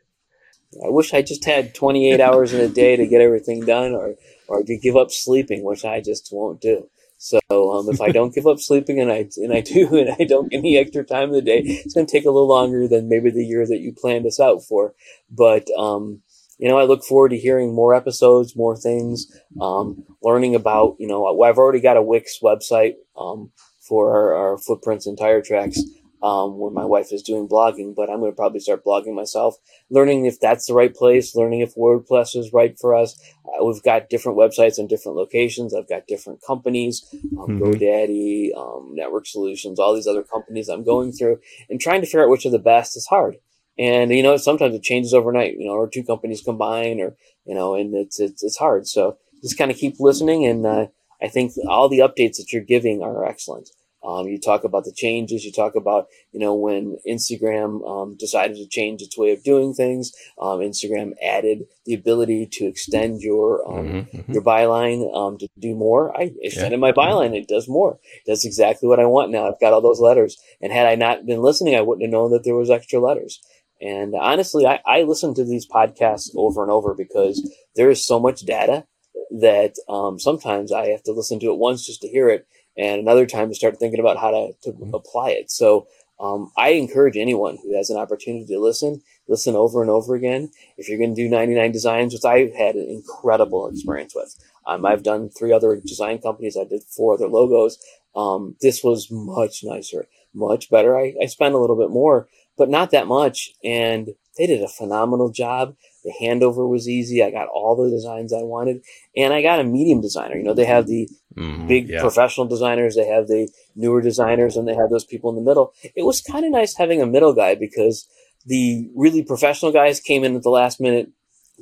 [0.74, 4.14] I wish I just had 28 hours in a day to get everything done or,
[4.48, 6.88] or to give up sleeping, which I just won't do.
[7.16, 10.24] So um, if I don't give up sleeping and I and I do and I
[10.24, 12.86] don't get any extra time in the day, it's going to take a little longer
[12.86, 14.94] than maybe the year that you planned us out for.
[15.30, 16.22] But um,
[16.58, 19.26] you know, I look forward to hearing more episodes, more things,
[19.60, 20.96] um, learning about.
[20.98, 23.50] You know, I've already got a Wix website um,
[23.80, 25.80] for our, our footprints and tire tracks
[26.22, 29.56] um, where my wife is doing blogging, but I'm going to probably start blogging myself,
[29.90, 33.20] learning if that's the right place, learning if WordPress is right for us.
[33.44, 35.74] Uh, we've got different websites in different locations.
[35.74, 37.06] I've got different companies,
[37.38, 37.62] um, mm-hmm.
[37.62, 41.38] GoDaddy, um, Network Solutions, all these other companies I'm going through
[41.70, 43.36] and trying to figure out which are the best is hard.
[43.78, 47.54] And, you know, sometimes it changes overnight, you know, or two companies combine or, you
[47.54, 48.88] know, and it's, it's, it's hard.
[48.88, 50.44] So just kind of keep listening.
[50.44, 50.86] And, uh,
[51.22, 53.70] I think all the updates that you're giving are excellent.
[54.04, 55.44] Um, you talk about the changes.
[55.44, 59.74] You talk about, you know, when Instagram um, decided to change its way of doing
[59.74, 60.12] things.
[60.40, 64.32] Um, Instagram added the ability to extend your um, mm-hmm, mm-hmm.
[64.32, 66.16] your byline um, to do more.
[66.16, 66.80] I extended yeah.
[66.80, 67.36] my byline.
[67.36, 67.98] It does more.
[68.24, 69.48] It does exactly what I want now.
[69.48, 70.36] I've got all those letters.
[70.60, 73.40] And had I not been listening, I wouldn't have known that there was extra letters.
[73.80, 78.18] And honestly, I, I listen to these podcasts over and over because there is so
[78.18, 78.86] much data
[79.30, 82.46] that um, sometimes I have to listen to it once just to hear it
[82.78, 84.94] and another time to start thinking about how to, to mm-hmm.
[84.94, 85.50] apply it.
[85.50, 85.86] So
[86.20, 90.50] um, I encourage anyone who has an opportunity to listen, listen over and over again.
[90.76, 94.34] If you're going to do 99 designs, which I've had an incredible experience with,
[94.66, 96.56] um, I've done three other design companies.
[96.56, 97.78] I did four other logos.
[98.16, 100.98] Um, this was much nicer, much better.
[100.98, 103.50] I, I spent a little bit more, but not that much.
[103.62, 105.76] And they did a phenomenal job.
[106.04, 107.22] The handover was easy.
[107.22, 108.82] I got all the designs I wanted,
[109.16, 110.36] and I got a medium designer.
[110.36, 112.00] You know, they have the mm-hmm, big yeah.
[112.00, 115.72] professional designers, they have the newer designers, and they have those people in the middle.
[115.94, 118.08] It was kind of nice having a middle guy because
[118.46, 121.10] the really professional guys came in at the last minute,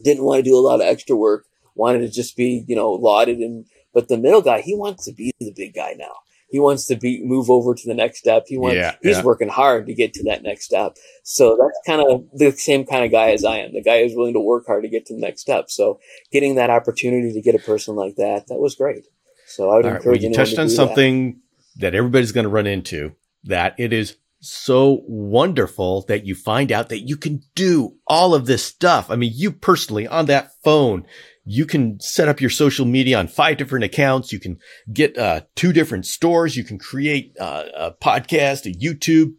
[0.02, 2.92] didn't want to do a lot of extra work, wanted to just be, you know,
[2.92, 6.12] lauded and but the middle guy, he wants to be the big guy now.
[6.50, 8.44] He wants to be move over to the next step.
[8.46, 9.22] He wants yeah, he's yeah.
[9.22, 10.96] working hard to get to that next step.
[11.24, 13.72] So that's kind of the same kind of guy as I am.
[13.72, 15.70] The guy who's willing to work hard to get to the next step.
[15.70, 15.98] So
[16.30, 19.06] getting that opportunity to get a person like that, that was great.
[19.46, 21.40] So I would All encourage right, well, you touched on something
[21.76, 21.92] that.
[21.92, 26.88] that everybody's going to run into that it is so wonderful that you find out
[26.88, 29.10] that you can do all of this stuff.
[29.10, 31.06] I mean, you personally on that phone,
[31.44, 34.32] you can set up your social media on five different accounts.
[34.32, 34.58] You can
[34.92, 36.56] get uh, two different stores.
[36.56, 39.34] You can create uh, a podcast, a YouTube.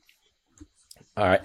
[1.15, 1.41] All right.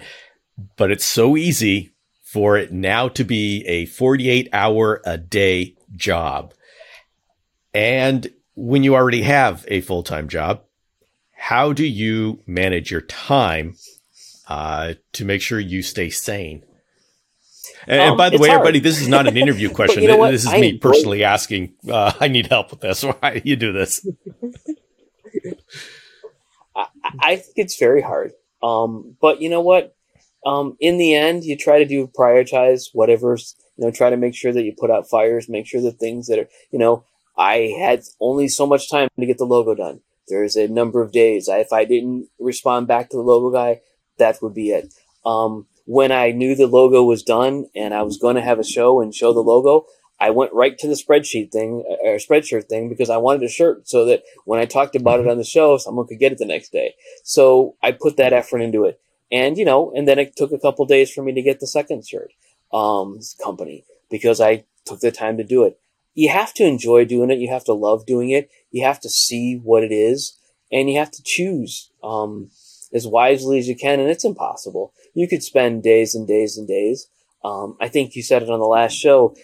[0.77, 6.53] But it's so easy for it now to be a 48 hour a day job.
[7.73, 10.61] And when you already have a full time job,
[11.31, 13.75] how do you manage your time
[14.47, 16.63] uh, to make sure you stay sane?
[17.87, 18.61] And, um, and by the way, hard.
[18.61, 20.03] everybody, this is not an interview question.
[20.03, 21.73] you know this is I me personally asking.
[21.89, 23.03] Uh, I need help with this.
[23.21, 24.05] Why do you do this?
[26.75, 26.87] I,
[27.19, 28.31] I, think it's very hard.
[28.61, 29.95] Um, but you know what?
[30.45, 34.35] Um, in the end, you try to do prioritize whatever's, you know, try to make
[34.35, 37.05] sure that you put out fires, make sure that things that are, you know,
[37.37, 40.01] I had only so much time to get the logo done.
[40.27, 41.49] There's a number of days.
[41.49, 43.81] I, if I didn't respond back to the logo guy,
[44.17, 44.93] that would be it.
[45.25, 48.63] Um, when I knew the logo was done and I was going to have a
[48.63, 49.85] show and show the logo,
[50.19, 53.49] I went right to the spreadsheet thing uh, or spreadshirt thing because I wanted a
[53.49, 55.31] shirt so that when I talked about it mm-hmm.
[55.31, 56.93] on the show, someone could get it the next day.
[57.23, 58.99] So I put that effort into it.
[59.31, 61.67] And, you know, and then it took a couple days for me to get the
[61.67, 62.31] second shirt,
[62.71, 65.79] um, company because I took the time to do it.
[66.13, 67.39] You have to enjoy doing it.
[67.39, 68.49] You have to love doing it.
[68.71, 70.37] You have to see what it is
[70.71, 72.49] and you have to choose, um,
[72.93, 73.99] as wisely as you can.
[73.99, 77.07] And it's impossible you could spend days and days and days.
[77.43, 79.35] Um, I think you said it on the last show.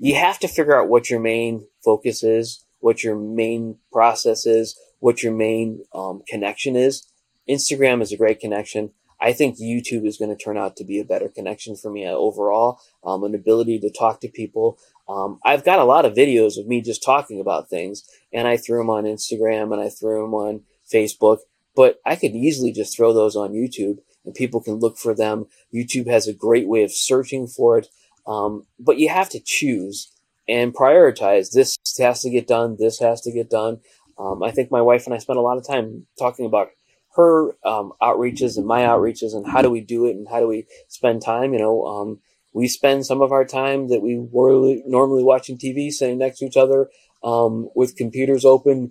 [0.00, 4.78] You have to figure out what your main focus is, what your main process is,
[5.00, 7.06] what your main um, connection is.
[7.48, 8.92] Instagram is a great connection.
[9.20, 12.06] I think YouTube is going to turn out to be a better connection for me
[12.06, 12.80] overall.
[13.02, 14.78] Um, an ability to talk to people.
[15.08, 18.56] Um, I've got a lot of videos of me just talking about things, and I
[18.56, 21.38] threw them on Instagram and I threw them on Facebook.
[21.74, 25.46] But I could easily just throw those on YouTube and people can look for them.
[25.72, 27.88] YouTube has a great way of searching for it.
[28.26, 30.12] Um, but you have to choose
[30.48, 31.52] and prioritize.
[31.52, 32.76] This has to get done.
[32.78, 33.80] This has to get done.
[34.18, 36.70] Um, I think my wife and I spent a lot of time talking about
[37.14, 40.48] her um, outreaches and my outreaches and how do we do it and how do
[40.48, 41.52] we spend time.
[41.52, 42.20] You know, um,
[42.52, 46.46] we spend some of our time that we were normally watching TV, sitting next to
[46.46, 46.88] each other
[47.22, 48.90] um, with computers open,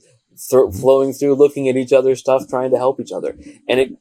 [0.49, 3.35] th- flowing through, looking at each other's stuff, trying to help each other.
[3.67, 3.91] And it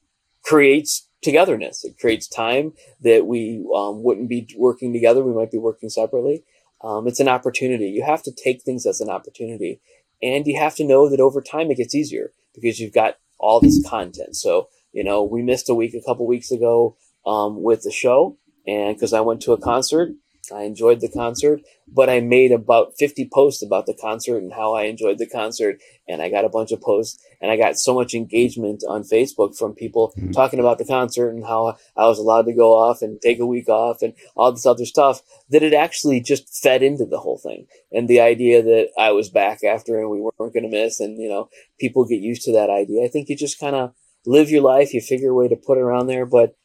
[0.42, 1.84] creates togetherness.
[1.84, 5.24] It creates time that we um, wouldn't be working together.
[5.24, 6.44] We might be working separately.
[6.82, 7.88] Um, it's an opportunity.
[7.88, 9.80] You have to take things as an opportunity.
[10.22, 13.60] And you have to know that over time it gets easier because you've got all
[13.60, 14.36] this content.
[14.36, 18.38] So, you know, we missed a week a couple weeks ago um, with the show.
[18.66, 20.10] And because I went to a concert
[20.52, 24.74] I enjoyed the concert, but I made about 50 posts about the concert and how
[24.74, 25.80] I enjoyed the concert.
[26.08, 29.56] And I got a bunch of posts and I got so much engagement on Facebook
[29.56, 30.30] from people mm-hmm.
[30.30, 33.46] talking about the concert and how I was allowed to go off and take a
[33.46, 37.38] week off and all this other stuff that it actually just fed into the whole
[37.38, 37.66] thing.
[37.92, 41.20] And the idea that I was back after and we weren't going to miss and,
[41.20, 41.48] you know,
[41.78, 43.04] people get used to that idea.
[43.04, 44.92] I think you just kind of live your life.
[44.94, 46.56] You figure a way to put it around there, but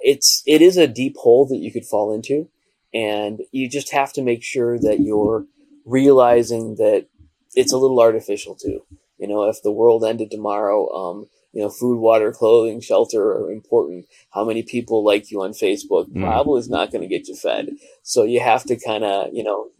[0.00, 2.48] it's, it is a deep hole that you could fall into
[2.92, 5.46] and you just have to make sure that you're
[5.84, 7.06] realizing that
[7.54, 8.84] it's a little artificial too.
[9.18, 13.50] You know, if the world ended tomorrow, um, you know, food, water, clothing, shelter are
[13.50, 14.06] important.
[14.30, 16.22] How many people like you on Facebook mm.
[16.22, 17.70] probably is not going to get you fed.
[18.02, 19.70] So you have to kind of, you know,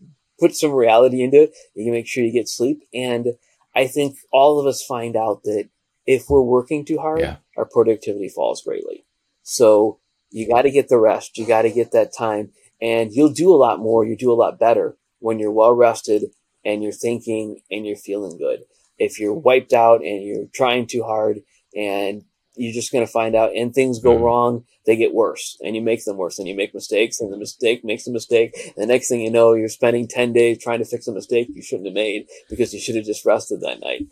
[0.40, 1.54] put some reality into it.
[1.74, 2.82] You can make sure you get sleep.
[2.92, 3.34] And
[3.76, 5.68] I think all of us find out that
[6.06, 7.36] if we're working too hard, yeah.
[7.56, 9.04] our productivity falls greatly.
[9.48, 9.98] So
[10.30, 11.38] you got to get the rest.
[11.38, 12.50] You got to get that time
[12.82, 14.04] and you'll do a lot more.
[14.04, 16.24] You do a lot better when you're well rested
[16.66, 18.60] and you're thinking and you're feeling good.
[18.98, 21.38] If you're wiped out and you're trying too hard
[21.74, 22.24] and
[22.56, 24.20] you're just going to find out and things go mm.
[24.20, 27.38] wrong, they get worse and you make them worse and you make mistakes and the
[27.38, 28.54] mistake makes a mistake.
[28.54, 31.48] And the next thing you know, you're spending 10 days trying to fix a mistake
[31.54, 34.02] you shouldn't have made because you should have just rested that night.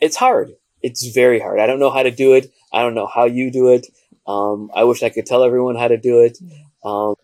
[0.00, 0.54] It's hard.
[0.82, 1.60] It's very hard.
[1.60, 2.50] I don't know how to do it.
[2.72, 3.86] I don't know how you do it.
[4.26, 6.38] Um, I wish I could tell everyone how to do it.
[6.84, 7.14] Um,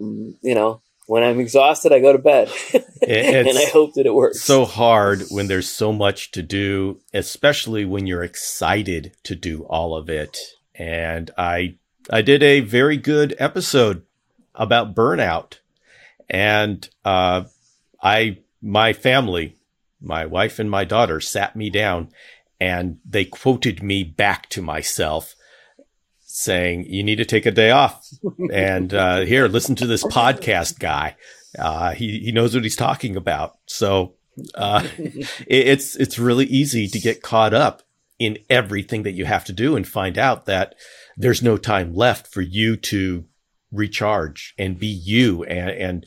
[0.42, 2.50] you know, when I'm exhausted, I go to bed.
[3.06, 4.42] and I hope that it works.
[4.42, 9.96] So hard when there's so much to do, especially when you're excited to do all
[9.96, 10.36] of it.
[10.74, 11.76] And I
[12.10, 14.02] I did a very good episode
[14.54, 15.58] about burnout.
[16.28, 17.44] And uh,
[18.02, 19.56] I my family,
[20.00, 22.08] my wife and my daughter sat me down
[22.60, 25.34] and they quoted me back to myself
[26.36, 28.06] saying you need to take a day off.
[28.52, 31.16] And uh, here listen to this podcast guy.
[31.58, 33.56] Uh, he, he knows what he's talking about.
[33.64, 34.16] So
[34.54, 37.82] uh, it, it's it's really easy to get caught up
[38.18, 40.74] in everything that you have to do and find out that
[41.16, 43.24] there's no time left for you to
[43.72, 45.42] recharge and be you.
[45.44, 46.06] And and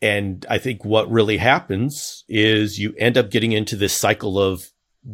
[0.00, 4.70] and I think what really happens is you end up getting into this cycle of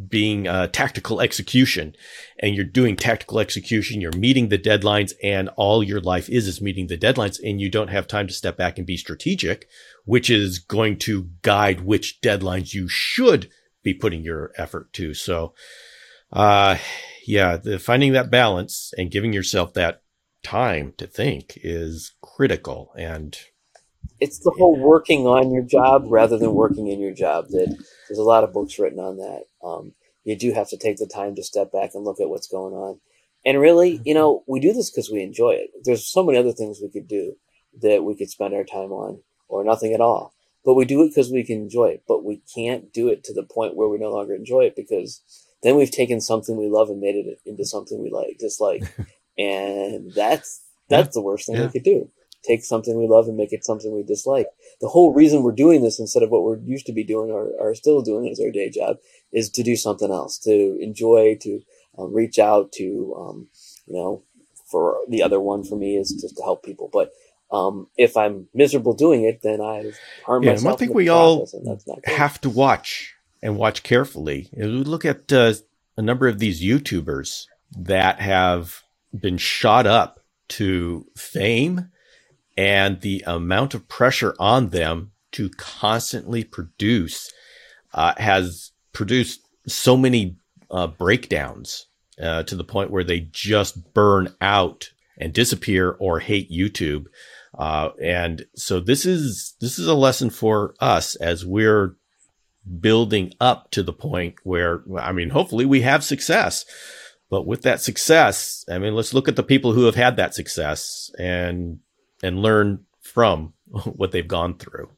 [0.09, 1.95] being uh, tactical execution.
[2.39, 6.61] And you're doing tactical execution you're meeting the deadlines and all your life is is
[6.61, 9.69] meeting the deadlines and you don't have time to step back and be strategic
[10.05, 13.49] which is going to guide which deadlines you should
[13.83, 15.15] be putting your effort to.
[15.15, 15.55] So
[16.33, 16.79] uh
[17.27, 20.03] yeah the finding that balance and giving yourself that
[20.43, 23.39] time to think is critical and
[24.23, 27.77] it's the whole working on your job rather than working in your job that
[28.13, 29.45] there's a lot of books written on that.
[29.67, 29.95] Um,
[30.25, 32.75] you do have to take the time to step back and look at what's going
[32.75, 33.01] on.
[33.47, 35.71] And really, you know, we do this because we enjoy it.
[35.83, 37.37] There's so many other things we could do
[37.81, 40.35] that we could spend our time on or nothing at all.
[40.63, 42.03] But we do it because we can enjoy it.
[42.07, 45.23] But we can't do it to the point where we no longer enjoy it because
[45.63, 48.83] then we've taken something we love and made it into something we like, dislike.
[49.39, 51.13] and that's that's yeah.
[51.15, 51.65] the worst thing yeah.
[51.65, 52.11] we could do
[52.45, 54.47] take something we love and make it something we dislike.
[54.81, 57.51] The whole reason we're doing this instead of what we're used to be doing or
[57.61, 58.97] are still doing as our day job
[59.33, 61.61] is to do something else, to enjoy, to
[61.99, 63.49] um, reach out, to, um,
[63.87, 64.23] you know,
[64.71, 66.89] for the other one for me is just to help people.
[66.93, 67.13] But
[67.51, 70.75] um, if I'm miserable doing it, then I've harmed yeah, myself.
[70.75, 71.47] I think we all
[72.05, 74.49] have to watch and watch carefully.
[74.57, 75.55] We look at uh,
[75.97, 78.83] a number of these YouTubers that have
[79.15, 81.91] been shot up to fame
[82.57, 87.33] and the amount of pressure on them to constantly produce
[87.95, 90.37] uh, has produced so many
[90.71, 91.87] uh, breakdowns
[92.21, 97.07] uh, to the point where they just burn out and disappear or hate YouTube.
[97.57, 101.97] Uh, and so this is this is a lesson for us as we're
[102.81, 106.65] building up to the point where I mean, hopefully we have success.
[107.29, 110.35] But with that success, I mean, let's look at the people who have had that
[110.35, 111.79] success and
[112.23, 113.53] and learn from
[113.85, 114.91] what they've gone through.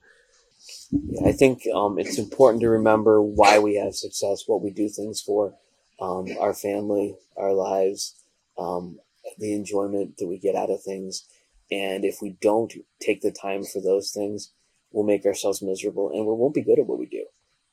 [1.27, 5.21] I think um, it's important to remember why we have success, what we do things
[5.21, 5.55] for,
[6.01, 8.15] um, our family, our lives,
[8.59, 8.99] um,
[9.39, 11.25] the enjoyment that we get out of things.
[11.71, 14.53] And if we don't take the time for those things,
[14.93, 17.25] we'll make ourselves miserable and we won't be good at what we do.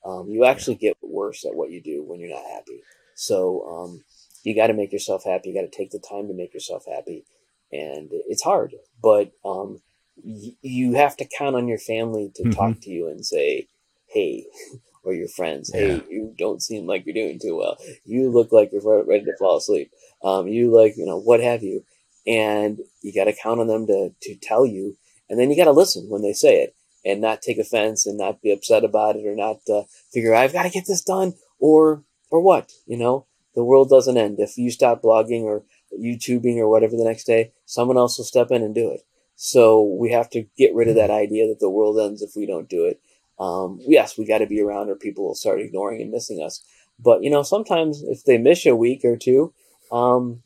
[0.05, 2.81] um, you actually get worse at what you do when you're not happy.
[3.15, 4.03] So um,
[4.43, 5.49] you got to make yourself happy.
[5.49, 7.25] You got to take the time to make yourself happy,
[7.71, 9.81] and it's hard, but um,
[10.23, 12.51] y- you have to count on your family to mm-hmm.
[12.51, 13.67] talk to you and say,
[14.07, 14.45] "Hey."
[15.03, 16.01] or your friends, hey, yeah.
[16.11, 17.75] you don't seem like you're doing too well.
[18.05, 19.91] You look like you're ready to fall asleep.
[20.23, 21.83] Um, you like, you know, what have you.
[22.27, 24.95] And you got to count on them to, to tell you.
[25.27, 28.17] And then you got to listen when they say it and not take offense and
[28.17, 31.33] not be upset about it or not uh, figure I've got to get this done
[31.59, 35.63] or or what you know the world doesn't end if you stop blogging or
[35.99, 39.01] YouTubing or whatever the next day someone else will step in and do it
[39.35, 42.45] so we have to get rid of that idea that the world ends if we
[42.45, 42.99] don't do it
[43.39, 46.63] um, yes we got to be around or people will start ignoring and missing us
[46.99, 49.53] but you know sometimes if they miss a week or two
[49.91, 50.41] um,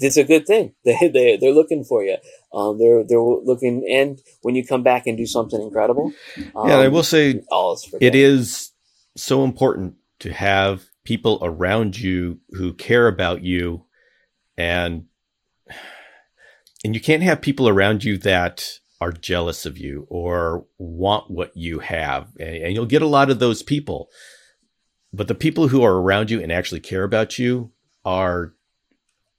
[0.00, 0.74] it's a good thing.
[0.84, 2.16] They they they're looking for you.
[2.52, 6.12] Um, they're they're looking, and when you come back and do something incredible,
[6.56, 7.42] um, yeah, I will say,
[8.00, 8.72] it is
[9.16, 13.84] so important to have people around you who care about you,
[14.58, 15.06] and
[16.84, 21.56] and you can't have people around you that are jealous of you or want what
[21.56, 24.10] you have, and, and you'll get a lot of those people.
[25.12, 27.72] But the people who are around you and actually care about you
[28.04, 28.52] are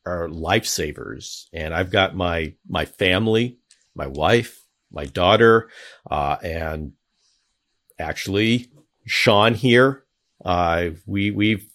[0.05, 1.45] are lifesavers.
[1.53, 3.59] And I've got my my family,
[3.93, 5.69] my wife, my daughter,
[6.09, 6.93] uh, and
[7.99, 8.71] actually
[9.05, 10.05] Sean here.
[10.43, 11.68] Uh, we we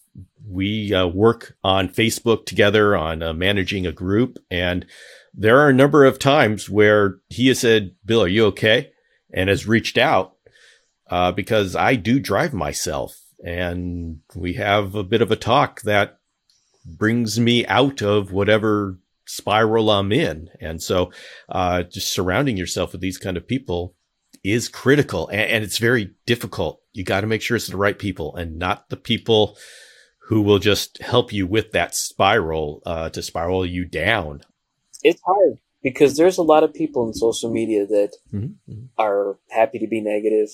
[0.46, 4.86] we uh, work on Facebook together on uh, managing a group, and
[5.32, 8.90] there are a number of times where he has said, "Bill, are you okay?"
[9.32, 10.36] and has reached out
[11.10, 16.18] uh, because I do drive myself, and we have a bit of a talk that
[16.84, 20.50] brings me out of whatever spiral I'm in.
[20.60, 21.10] And so,
[21.48, 23.94] uh, just surrounding yourself with these kind of people
[24.42, 26.80] is critical and, and it's very difficult.
[26.92, 29.56] You got to make sure it's the right people and not the people
[30.26, 34.42] who will just help you with that spiral, uh, to spiral you down.
[35.02, 38.46] It's hard because there's a lot of people in social media that mm-hmm.
[38.70, 38.84] mm-hmm.
[38.98, 40.48] are happy to be negative,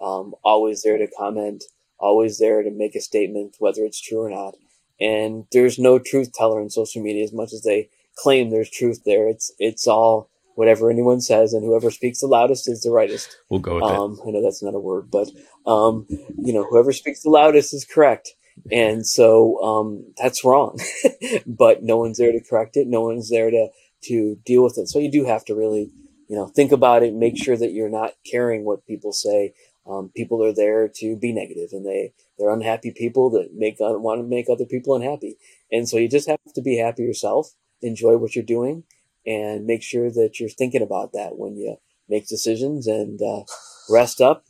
[0.00, 1.64] um, always there to comment,
[1.98, 4.54] always there to make a statement, whether it's true or not
[5.00, 9.02] and there's no truth teller in social media as much as they claim there's truth
[9.04, 9.28] there.
[9.28, 13.38] It's it's all whatever anyone says, and whoever speaks the loudest is the rightest.
[13.48, 14.22] We'll go with um, that.
[14.26, 15.28] I know that's not a word, but
[15.66, 18.30] um, you know, whoever speaks the loudest is correct,
[18.70, 20.78] and so um, that's wrong.
[21.46, 22.86] but no one's there to correct it.
[22.86, 23.68] No one's there to
[24.04, 24.88] to deal with it.
[24.88, 25.90] So you do have to really,
[26.28, 27.14] you know, think about it.
[27.14, 29.52] Make sure that you're not caring what people say.
[29.86, 33.98] Um, people are there to be negative, and they they're unhappy people that make uh,
[33.98, 35.36] want to make other people unhappy.
[35.70, 37.50] And so you just have to be happy yourself,
[37.82, 38.84] enjoy what you're doing,
[39.26, 41.76] and make sure that you're thinking about that when you
[42.08, 43.42] make decisions and uh,
[43.88, 44.44] rest up,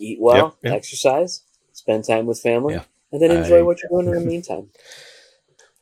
[0.00, 0.74] eat well, yep, yep.
[0.74, 2.84] exercise, spend time with family, yeah.
[3.12, 4.70] And then enjoy I, what you're doing in the meantime.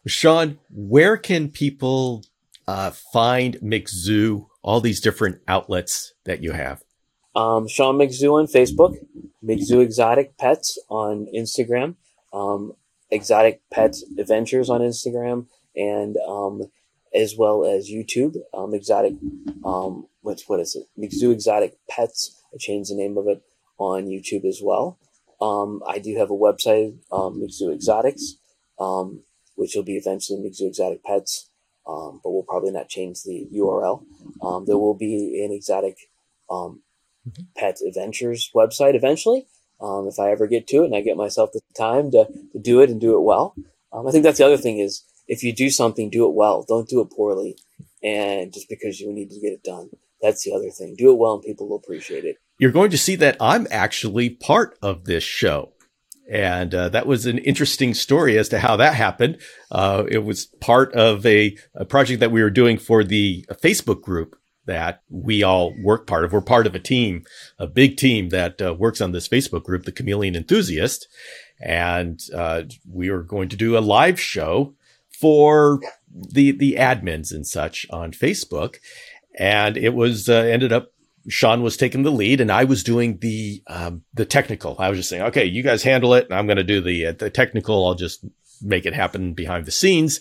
[0.07, 2.25] Sean, where can people
[2.67, 6.83] uh, find McZoo, all these different outlets that you have?
[7.37, 8.97] Um, Sean McZoo on Facebook,
[9.45, 11.95] McZoo Exotic Pets on Instagram,
[12.33, 12.73] um,
[13.11, 16.63] Exotic Pets Adventures on Instagram, and um,
[17.15, 18.37] as well as YouTube.
[18.53, 19.15] Um, exotic,
[19.65, 20.87] um, what's what is it?
[21.01, 22.43] McZoo Exotic Pets.
[22.53, 23.43] I changed the name of it
[23.79, 24.99] on YouTube as well.
[25.41, 28.37] Um, I do have a website, um, McZoo Exotics,
[28.79, 29.23] um,
[29.57, 31.49] which will be eventually McZoo Exotic Pets,
[31.87, 34.05] um, but we'll probably not change the URL.
[34.43, 35.97] Um, there will be an exotic
[36.51, 36.83] um,
[37.29, 37.43] mm-hmm.
[37.57, 39.47] pet adventures website eventually.
[39.81, 42.59] Um, if I ever get to it and I get myself the time to, to
[42.59, 43.55] do it and do it well.
[43.93, 46.65] Um, I think that's the other thing is if you do something, do it well.
[46.69, 47.57] Don't do it poorly.
[48.03, 49.91] And just because you need to get it done.
[50.21, 50.97] That's the other thing.
[50.97, 52.37] Do it well and people will appreciate it.
[52.61, 55.73] You're going to see that I'm actually part of this show.
[56.31, 59.41] And uh, that was an interesting story as to how that happened.
[59.71, 64.03] Uh, it was part of a, a project that we were doing for the Facebook
[64.03, 64.37] group
[64.67, 66.35] that we all work part of.
[66.35, 67.25] We're part of a team,
[67.59, 71.09] a big team that uh, works on this Facebook group, the Chameleon Enthusiast.
[71.63, 74.75] And uh, we were going to do a live show
[75.19, 75.81] for
[76.13, 78.77] the the admins and such on Facebook.
[79.39, 80.93] And it was uh, ended up
[81.29, 84.77] Sean was taking the lead, and I was doing the um, the technical.
[84.79, 87.07] I was just saying, okay, you guys handle it, and I'm going to do the
[87.07, 87.87] uh, the technical.
[87.87, 88.25] I'll just
[88.63, 90.21] make it happen behind the scenes.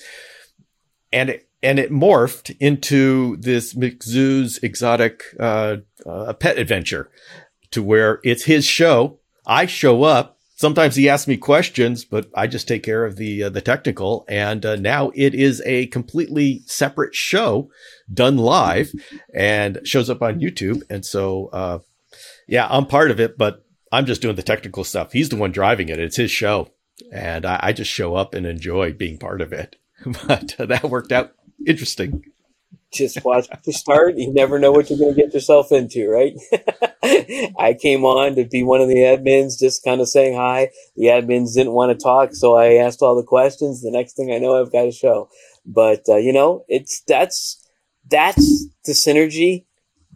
[1.12, 7.10] And it, and it morphed into this McZoo's exotic uh, uh, pet adventure,
[7.72, 9.20] to where it's his show.
[9.46, 10.39] I show up.
[10.60, 14.26] Sometimes he asks me questions, but I just take care of the uh, the technical.
[14.28, 17.72] And uh, now it is a completely separate show,
[18.14, 18.92] done live,
[19.34, 20.82] and shows up on YouTube.
[20.90, 21.80] And so, uh,
[22.46, 25.14] yeah, I'm part of it, but I'm just doing the technical stuff.
[25.14, 25.98] He's the one driving it.
[25.98, 26.72] It's his show.
[27.10, 29.78] And I, I just show up and enjoy being part of it.
[30.28, 31.36] But that worked out
[31.66, 32.26] interesting.
[32.92, 34.18] Just watch the start.
[34.18, 36.34] You never know what you're going to get yourself into, right?
[37.60, 40.72] I came on to be one of the admins, just kind of saying hi.
[40.96, 43.82] The admins didn't want to talk, so I asked all the questions.
[43.82, 45.30] The next thing I know, I've got a show.
[45.66, 47.64] But uh, you know, it's that's
[48.10, 49.66] that's the synergy.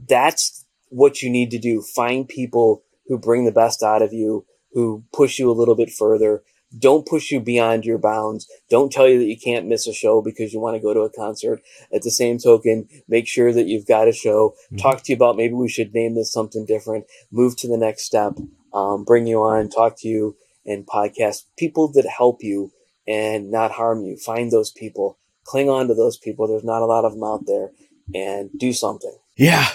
[0.09, 1.81] That's what you need to do.
[1.81, 5.91] Find people who bring the best out of you, who push you a little bit
[5.91, 6.43] further.
[6.77, 8.47] Don't push you beyond your bounds.
[8.69, 11.01] Don't tell you that you can't miss a show because you want to go to
[11.01, 11.61] a concert.
[11.93, 14.55] At the same token, make sure that you've got a show.
[14.65, 14.77] Mm-hmm.
[14.77, 17.05] Talk to you about maybe we should name this something different.
[17.31, 18.33] Move to the next step.
[18.73, 22.71] Um, bring you on, talk to you, and podcast people that help you
[23.07, 24.17] and not harm you.
[24.17, 25.19] Find those people.
[25.45, 26.47] Cling on to those people.
[26.47, 27.71] There's not a lot of them out there,
[28.15, 29.15] and do something.
[29.35, 29.67] Yeah,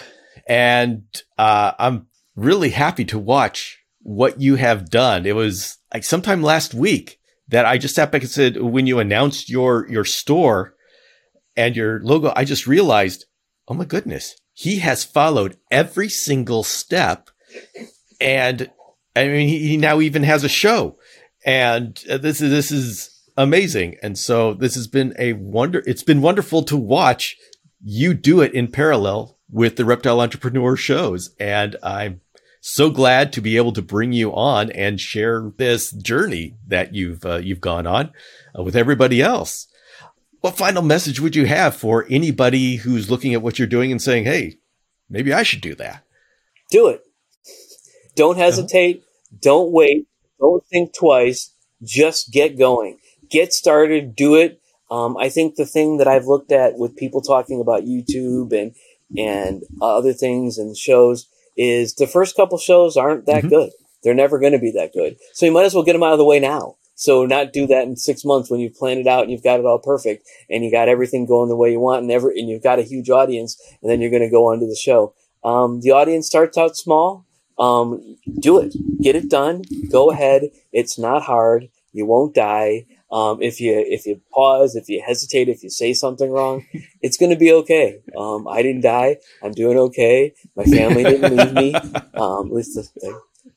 [0.46, 1.04] and
[1.36, 3.77] uh, I'm really happy to watch
[4.08, 5.26] what you have done.
[5.26, 9.00] It was like sometime last week that I just sat back and said, when you
[9.00, 10.74] announced your, your store
[11.58, 13.26] and your logo, I just realized,
[13.68, 17.28] oh my goodness, he has followed every single step.
[18.18, 18.70] And
[19.14, 20.98] I mean, he, he now even has a show
[21.44, 23.96] and uh, this is, this is amazing.
[24.02, 25.82] And so this has been a wonder.
[25.86, 27.36] It's been wonderful to watch
[27.84, 31.34] you do it in parallel with the reptile entrepreneur shows.
[31.38, 32.22] And I'm
[32.60, 37.24] so glad to be able to bring you on and share this journey that you've
[37.24, 38.12] uh, you've gone on
[38.58, 39.68] uh, with everybody else.
[40.40, 44.02] What final message would you have for anybody who's looking at what you're doing and
[44.02, 44.58] saying, "Hey,
[45.08, 46.04] maybe I should do that"?
[46.70, 47.02] Do it.
[48.14, 48.98] Don't hesitate.
[48.98, 49.36] Uh-huh.
[49.40, 50.06] Don't wait.
[50.38, 51.54] Don't think twice.
[51.82, 52.98] Just get going.
[53.30, 54.16] Get started.
[54.16, 54.60] Do it.
[54.90, 58.74] Um, I think the thing that I've looked at with people talking about YouTube and
[59.16, 61.28] and other things and shows
[61.58, 63.48] is the first couple shows aren't that mm-hmm.
[63.48, 63.70] good.
[64.02, 65.16] They're never going to be that good.
[65.34, 66.76] So you might as well get them out of the way now.
[66.94, 69.60] So not do that in six months when you've planned it out and you've got
[69.60, 72.48] it all perfect and you got everything going the way you want and ever, and
[72.48, 75.14] you've got a huge audience and then you're going to go onto the show.
[75.44, 77.24] Um, the audience starts out small.
[77.58, 79.62] Um, do it, get it done.
[79.90, 80.50] Go ahead.
[80.72, 81.68] It's not hard.
[81.92, 82.86] You won't die.
[83.10, 86.66] Um, if you if you pause, if you hesitate, if you say something wrong,
[87.02, 88.00] it's going to be okay.
[88.16, 89.16] Um, I didn't die.
[89.42, 90.34] I'm doing okay.
[90.56, 91.74] My family didn't leave me.
[92.18, 93.10] Um, at least they,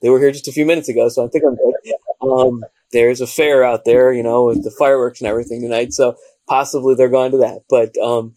[0.03, 1.93] they were here just a few minutes ago, so I think I'm good.
[2.21, 6.15] Um, there's a fair out there, you know, with the fireworks and everything tonight, so
[6.47, 7.63] possibly they're going to that.
[7.67, 8.35] But um,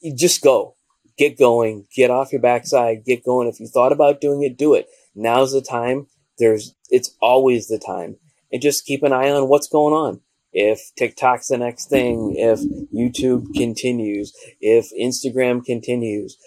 [0.00, 0.76] you just go,
[1.18, 3.48] get going, get off your backside, get going.
[3.48, 4.88] If you thought about doing it, do it.
[5.14, 6.06] Now's the time.
[6.38, 8.16] There's it's always the time,
[8.50, 10.22] and just keep an eye on what's going on
[10.58, 16.38] if TikTok's the next thing, if YouTube continues, if Instagram continues,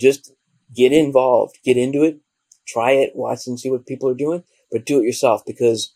[0.00, 0.32] just
[0.74, 2.18] get involved, get into it,
[2.66, 4.42] try it, watch and see what people are doing,
[4.72, 5.94] but do it yourself because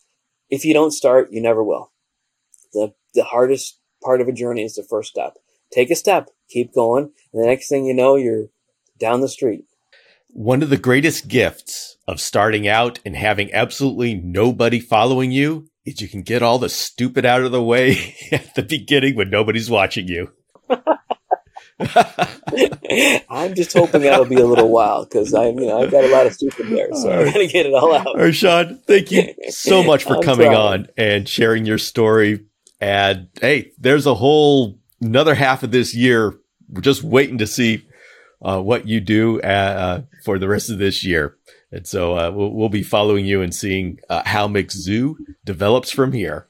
[0.50, 1.90] if you don't start, you never will.
[2.74, 5.38] The, the hardest part of a journey is the first step.
[5.72, 8.48] Take a step, keep going, and the next thing you know, you're
[8.98, 9.64] down the street.
[10.28, 16.00] One of the greatest gifts of starting out and having absolutely nobody following you is
[16.00, 19.70] you can get all the stupid out of the way at the beginning when nobody's
[19.70, 20.32] watching you.
[23.28, 26.08] I'm just hoping that'll be a little while because I, you know, I've got a
[26.08, 28.06] lot of stupid there, so I'm gonna get it all out.
[28.06, 30.56] All right, Sean, thank you so much for coming trying.
[30.56, 32.44] on and sharing your story.
[32.80, 36.38] And hey, there's a whole another half of this year.
[36.68, 37.86] We're just waiting to see
[38.40, 41.36] uh, what you do uh, for the rest of this year.
[41.72, 46.12] And so uh, we'll, we'll, be following you and seeing uh, how McZoo develops from
[46.12, 46.46] here.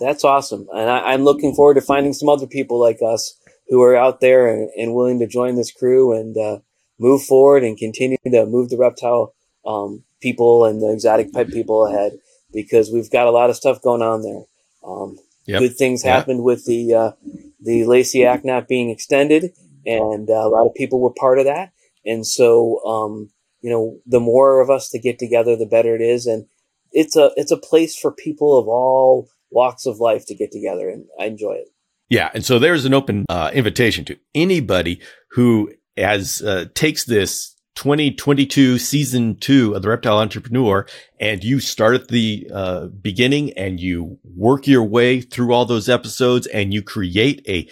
[0.00, 0.66] That's awesome.
[0.74, 4.20] And I, am looking forward to finding some other people like us who are out
[4.20, 6.58] there and, and willing to join this crew and uh,
[6.98, 11.86] move forward and continue to move the reptile um, people and the exotic pet people
[11.86, 12.12] ahead
[12.52, 14.42] because we've got a lot of stuff going on there.
[14.84, 15.60] Um, yep.
[15.60, 16.16] Good things yep.
[16.16, 17.12] happened with the uh,
[17.60, 19.52] the Lacey Act not being extended,
[19.86, 21.72] and uh, a lot of people were part of that.
[22.04, 23.30] And so um,
[23.64, 26.26] you know, the more of us to get together, the better it is.
[26.26, 26.44] And
[26.92, 30.90] it's a, it's a place for people of all walks of life to get together.
[30.90, 31.68] And I enjoy it.
[32.10, 32.30] Yeah.
[32.34, 35.00] And so there's an open uh, invitation to anybody
[35.30, 40.86] who has, uh, takes this 2022 season two of the reptile entrepreneur
[41.18, 45.88] and you start at the uh, beginning and you work your way through all those
[45.88, 47.66] episodes and you create a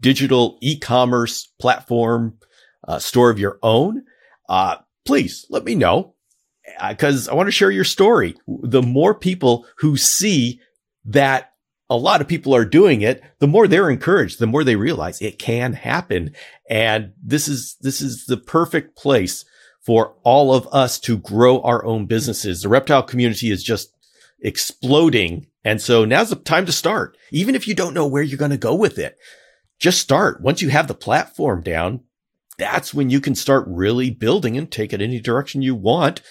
[0.00, 2.38] digital e-commerce platform
[2.88, 4.02] uh, store of your own.
[4.48, 6.14] Uh, please let me know
[6.88, 8.34] because uh, I want to share your story.
[8.46, 10.60] The more people who see
[11.04, 11.52] that
[11.90, 15.20] a lot of people are doing it, the more they're encouraged, the more they realize
[15.20, 16.34] it can happen.
[16.68, 19.44] And this is, this is the perfect place
[19.84, 22.62] for all of us to grow our own businesses.
[22.62, 23.94] The reptile community is just
[24.40, 25.46] exploding.
[25.62, 27.16] And so now's the time to start.
[27.30, 29.18] Even if you don't know where you're going to go with it,
[29.78, 30.40] just start.
[30.40, 32.00] Once you have the platform down,
[32.58, 36.22] that's when you can start really building and take it any direction you want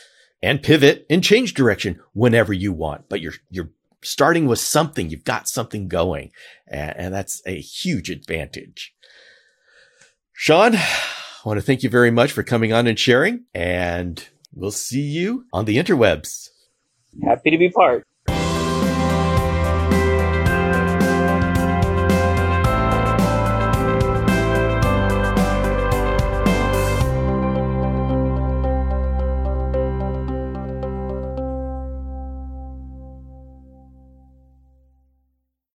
[0.41, 3.09] and pivot and change direction whenever you want.
[3.09, 3.71] But you're, you're
[4.01, 5.09] starting with something.
[5.09, 6.31] You've got something going
[6.67, 8.93] and, and that's a huge advantage.
[10.33, 10.89] Sean, I
[11.45, 15.45] want to thank you very much for coming on and sharing and we'll see you
[15.53, 16.49] on the interwebs.
[17.23, 18.05] Happy to be part.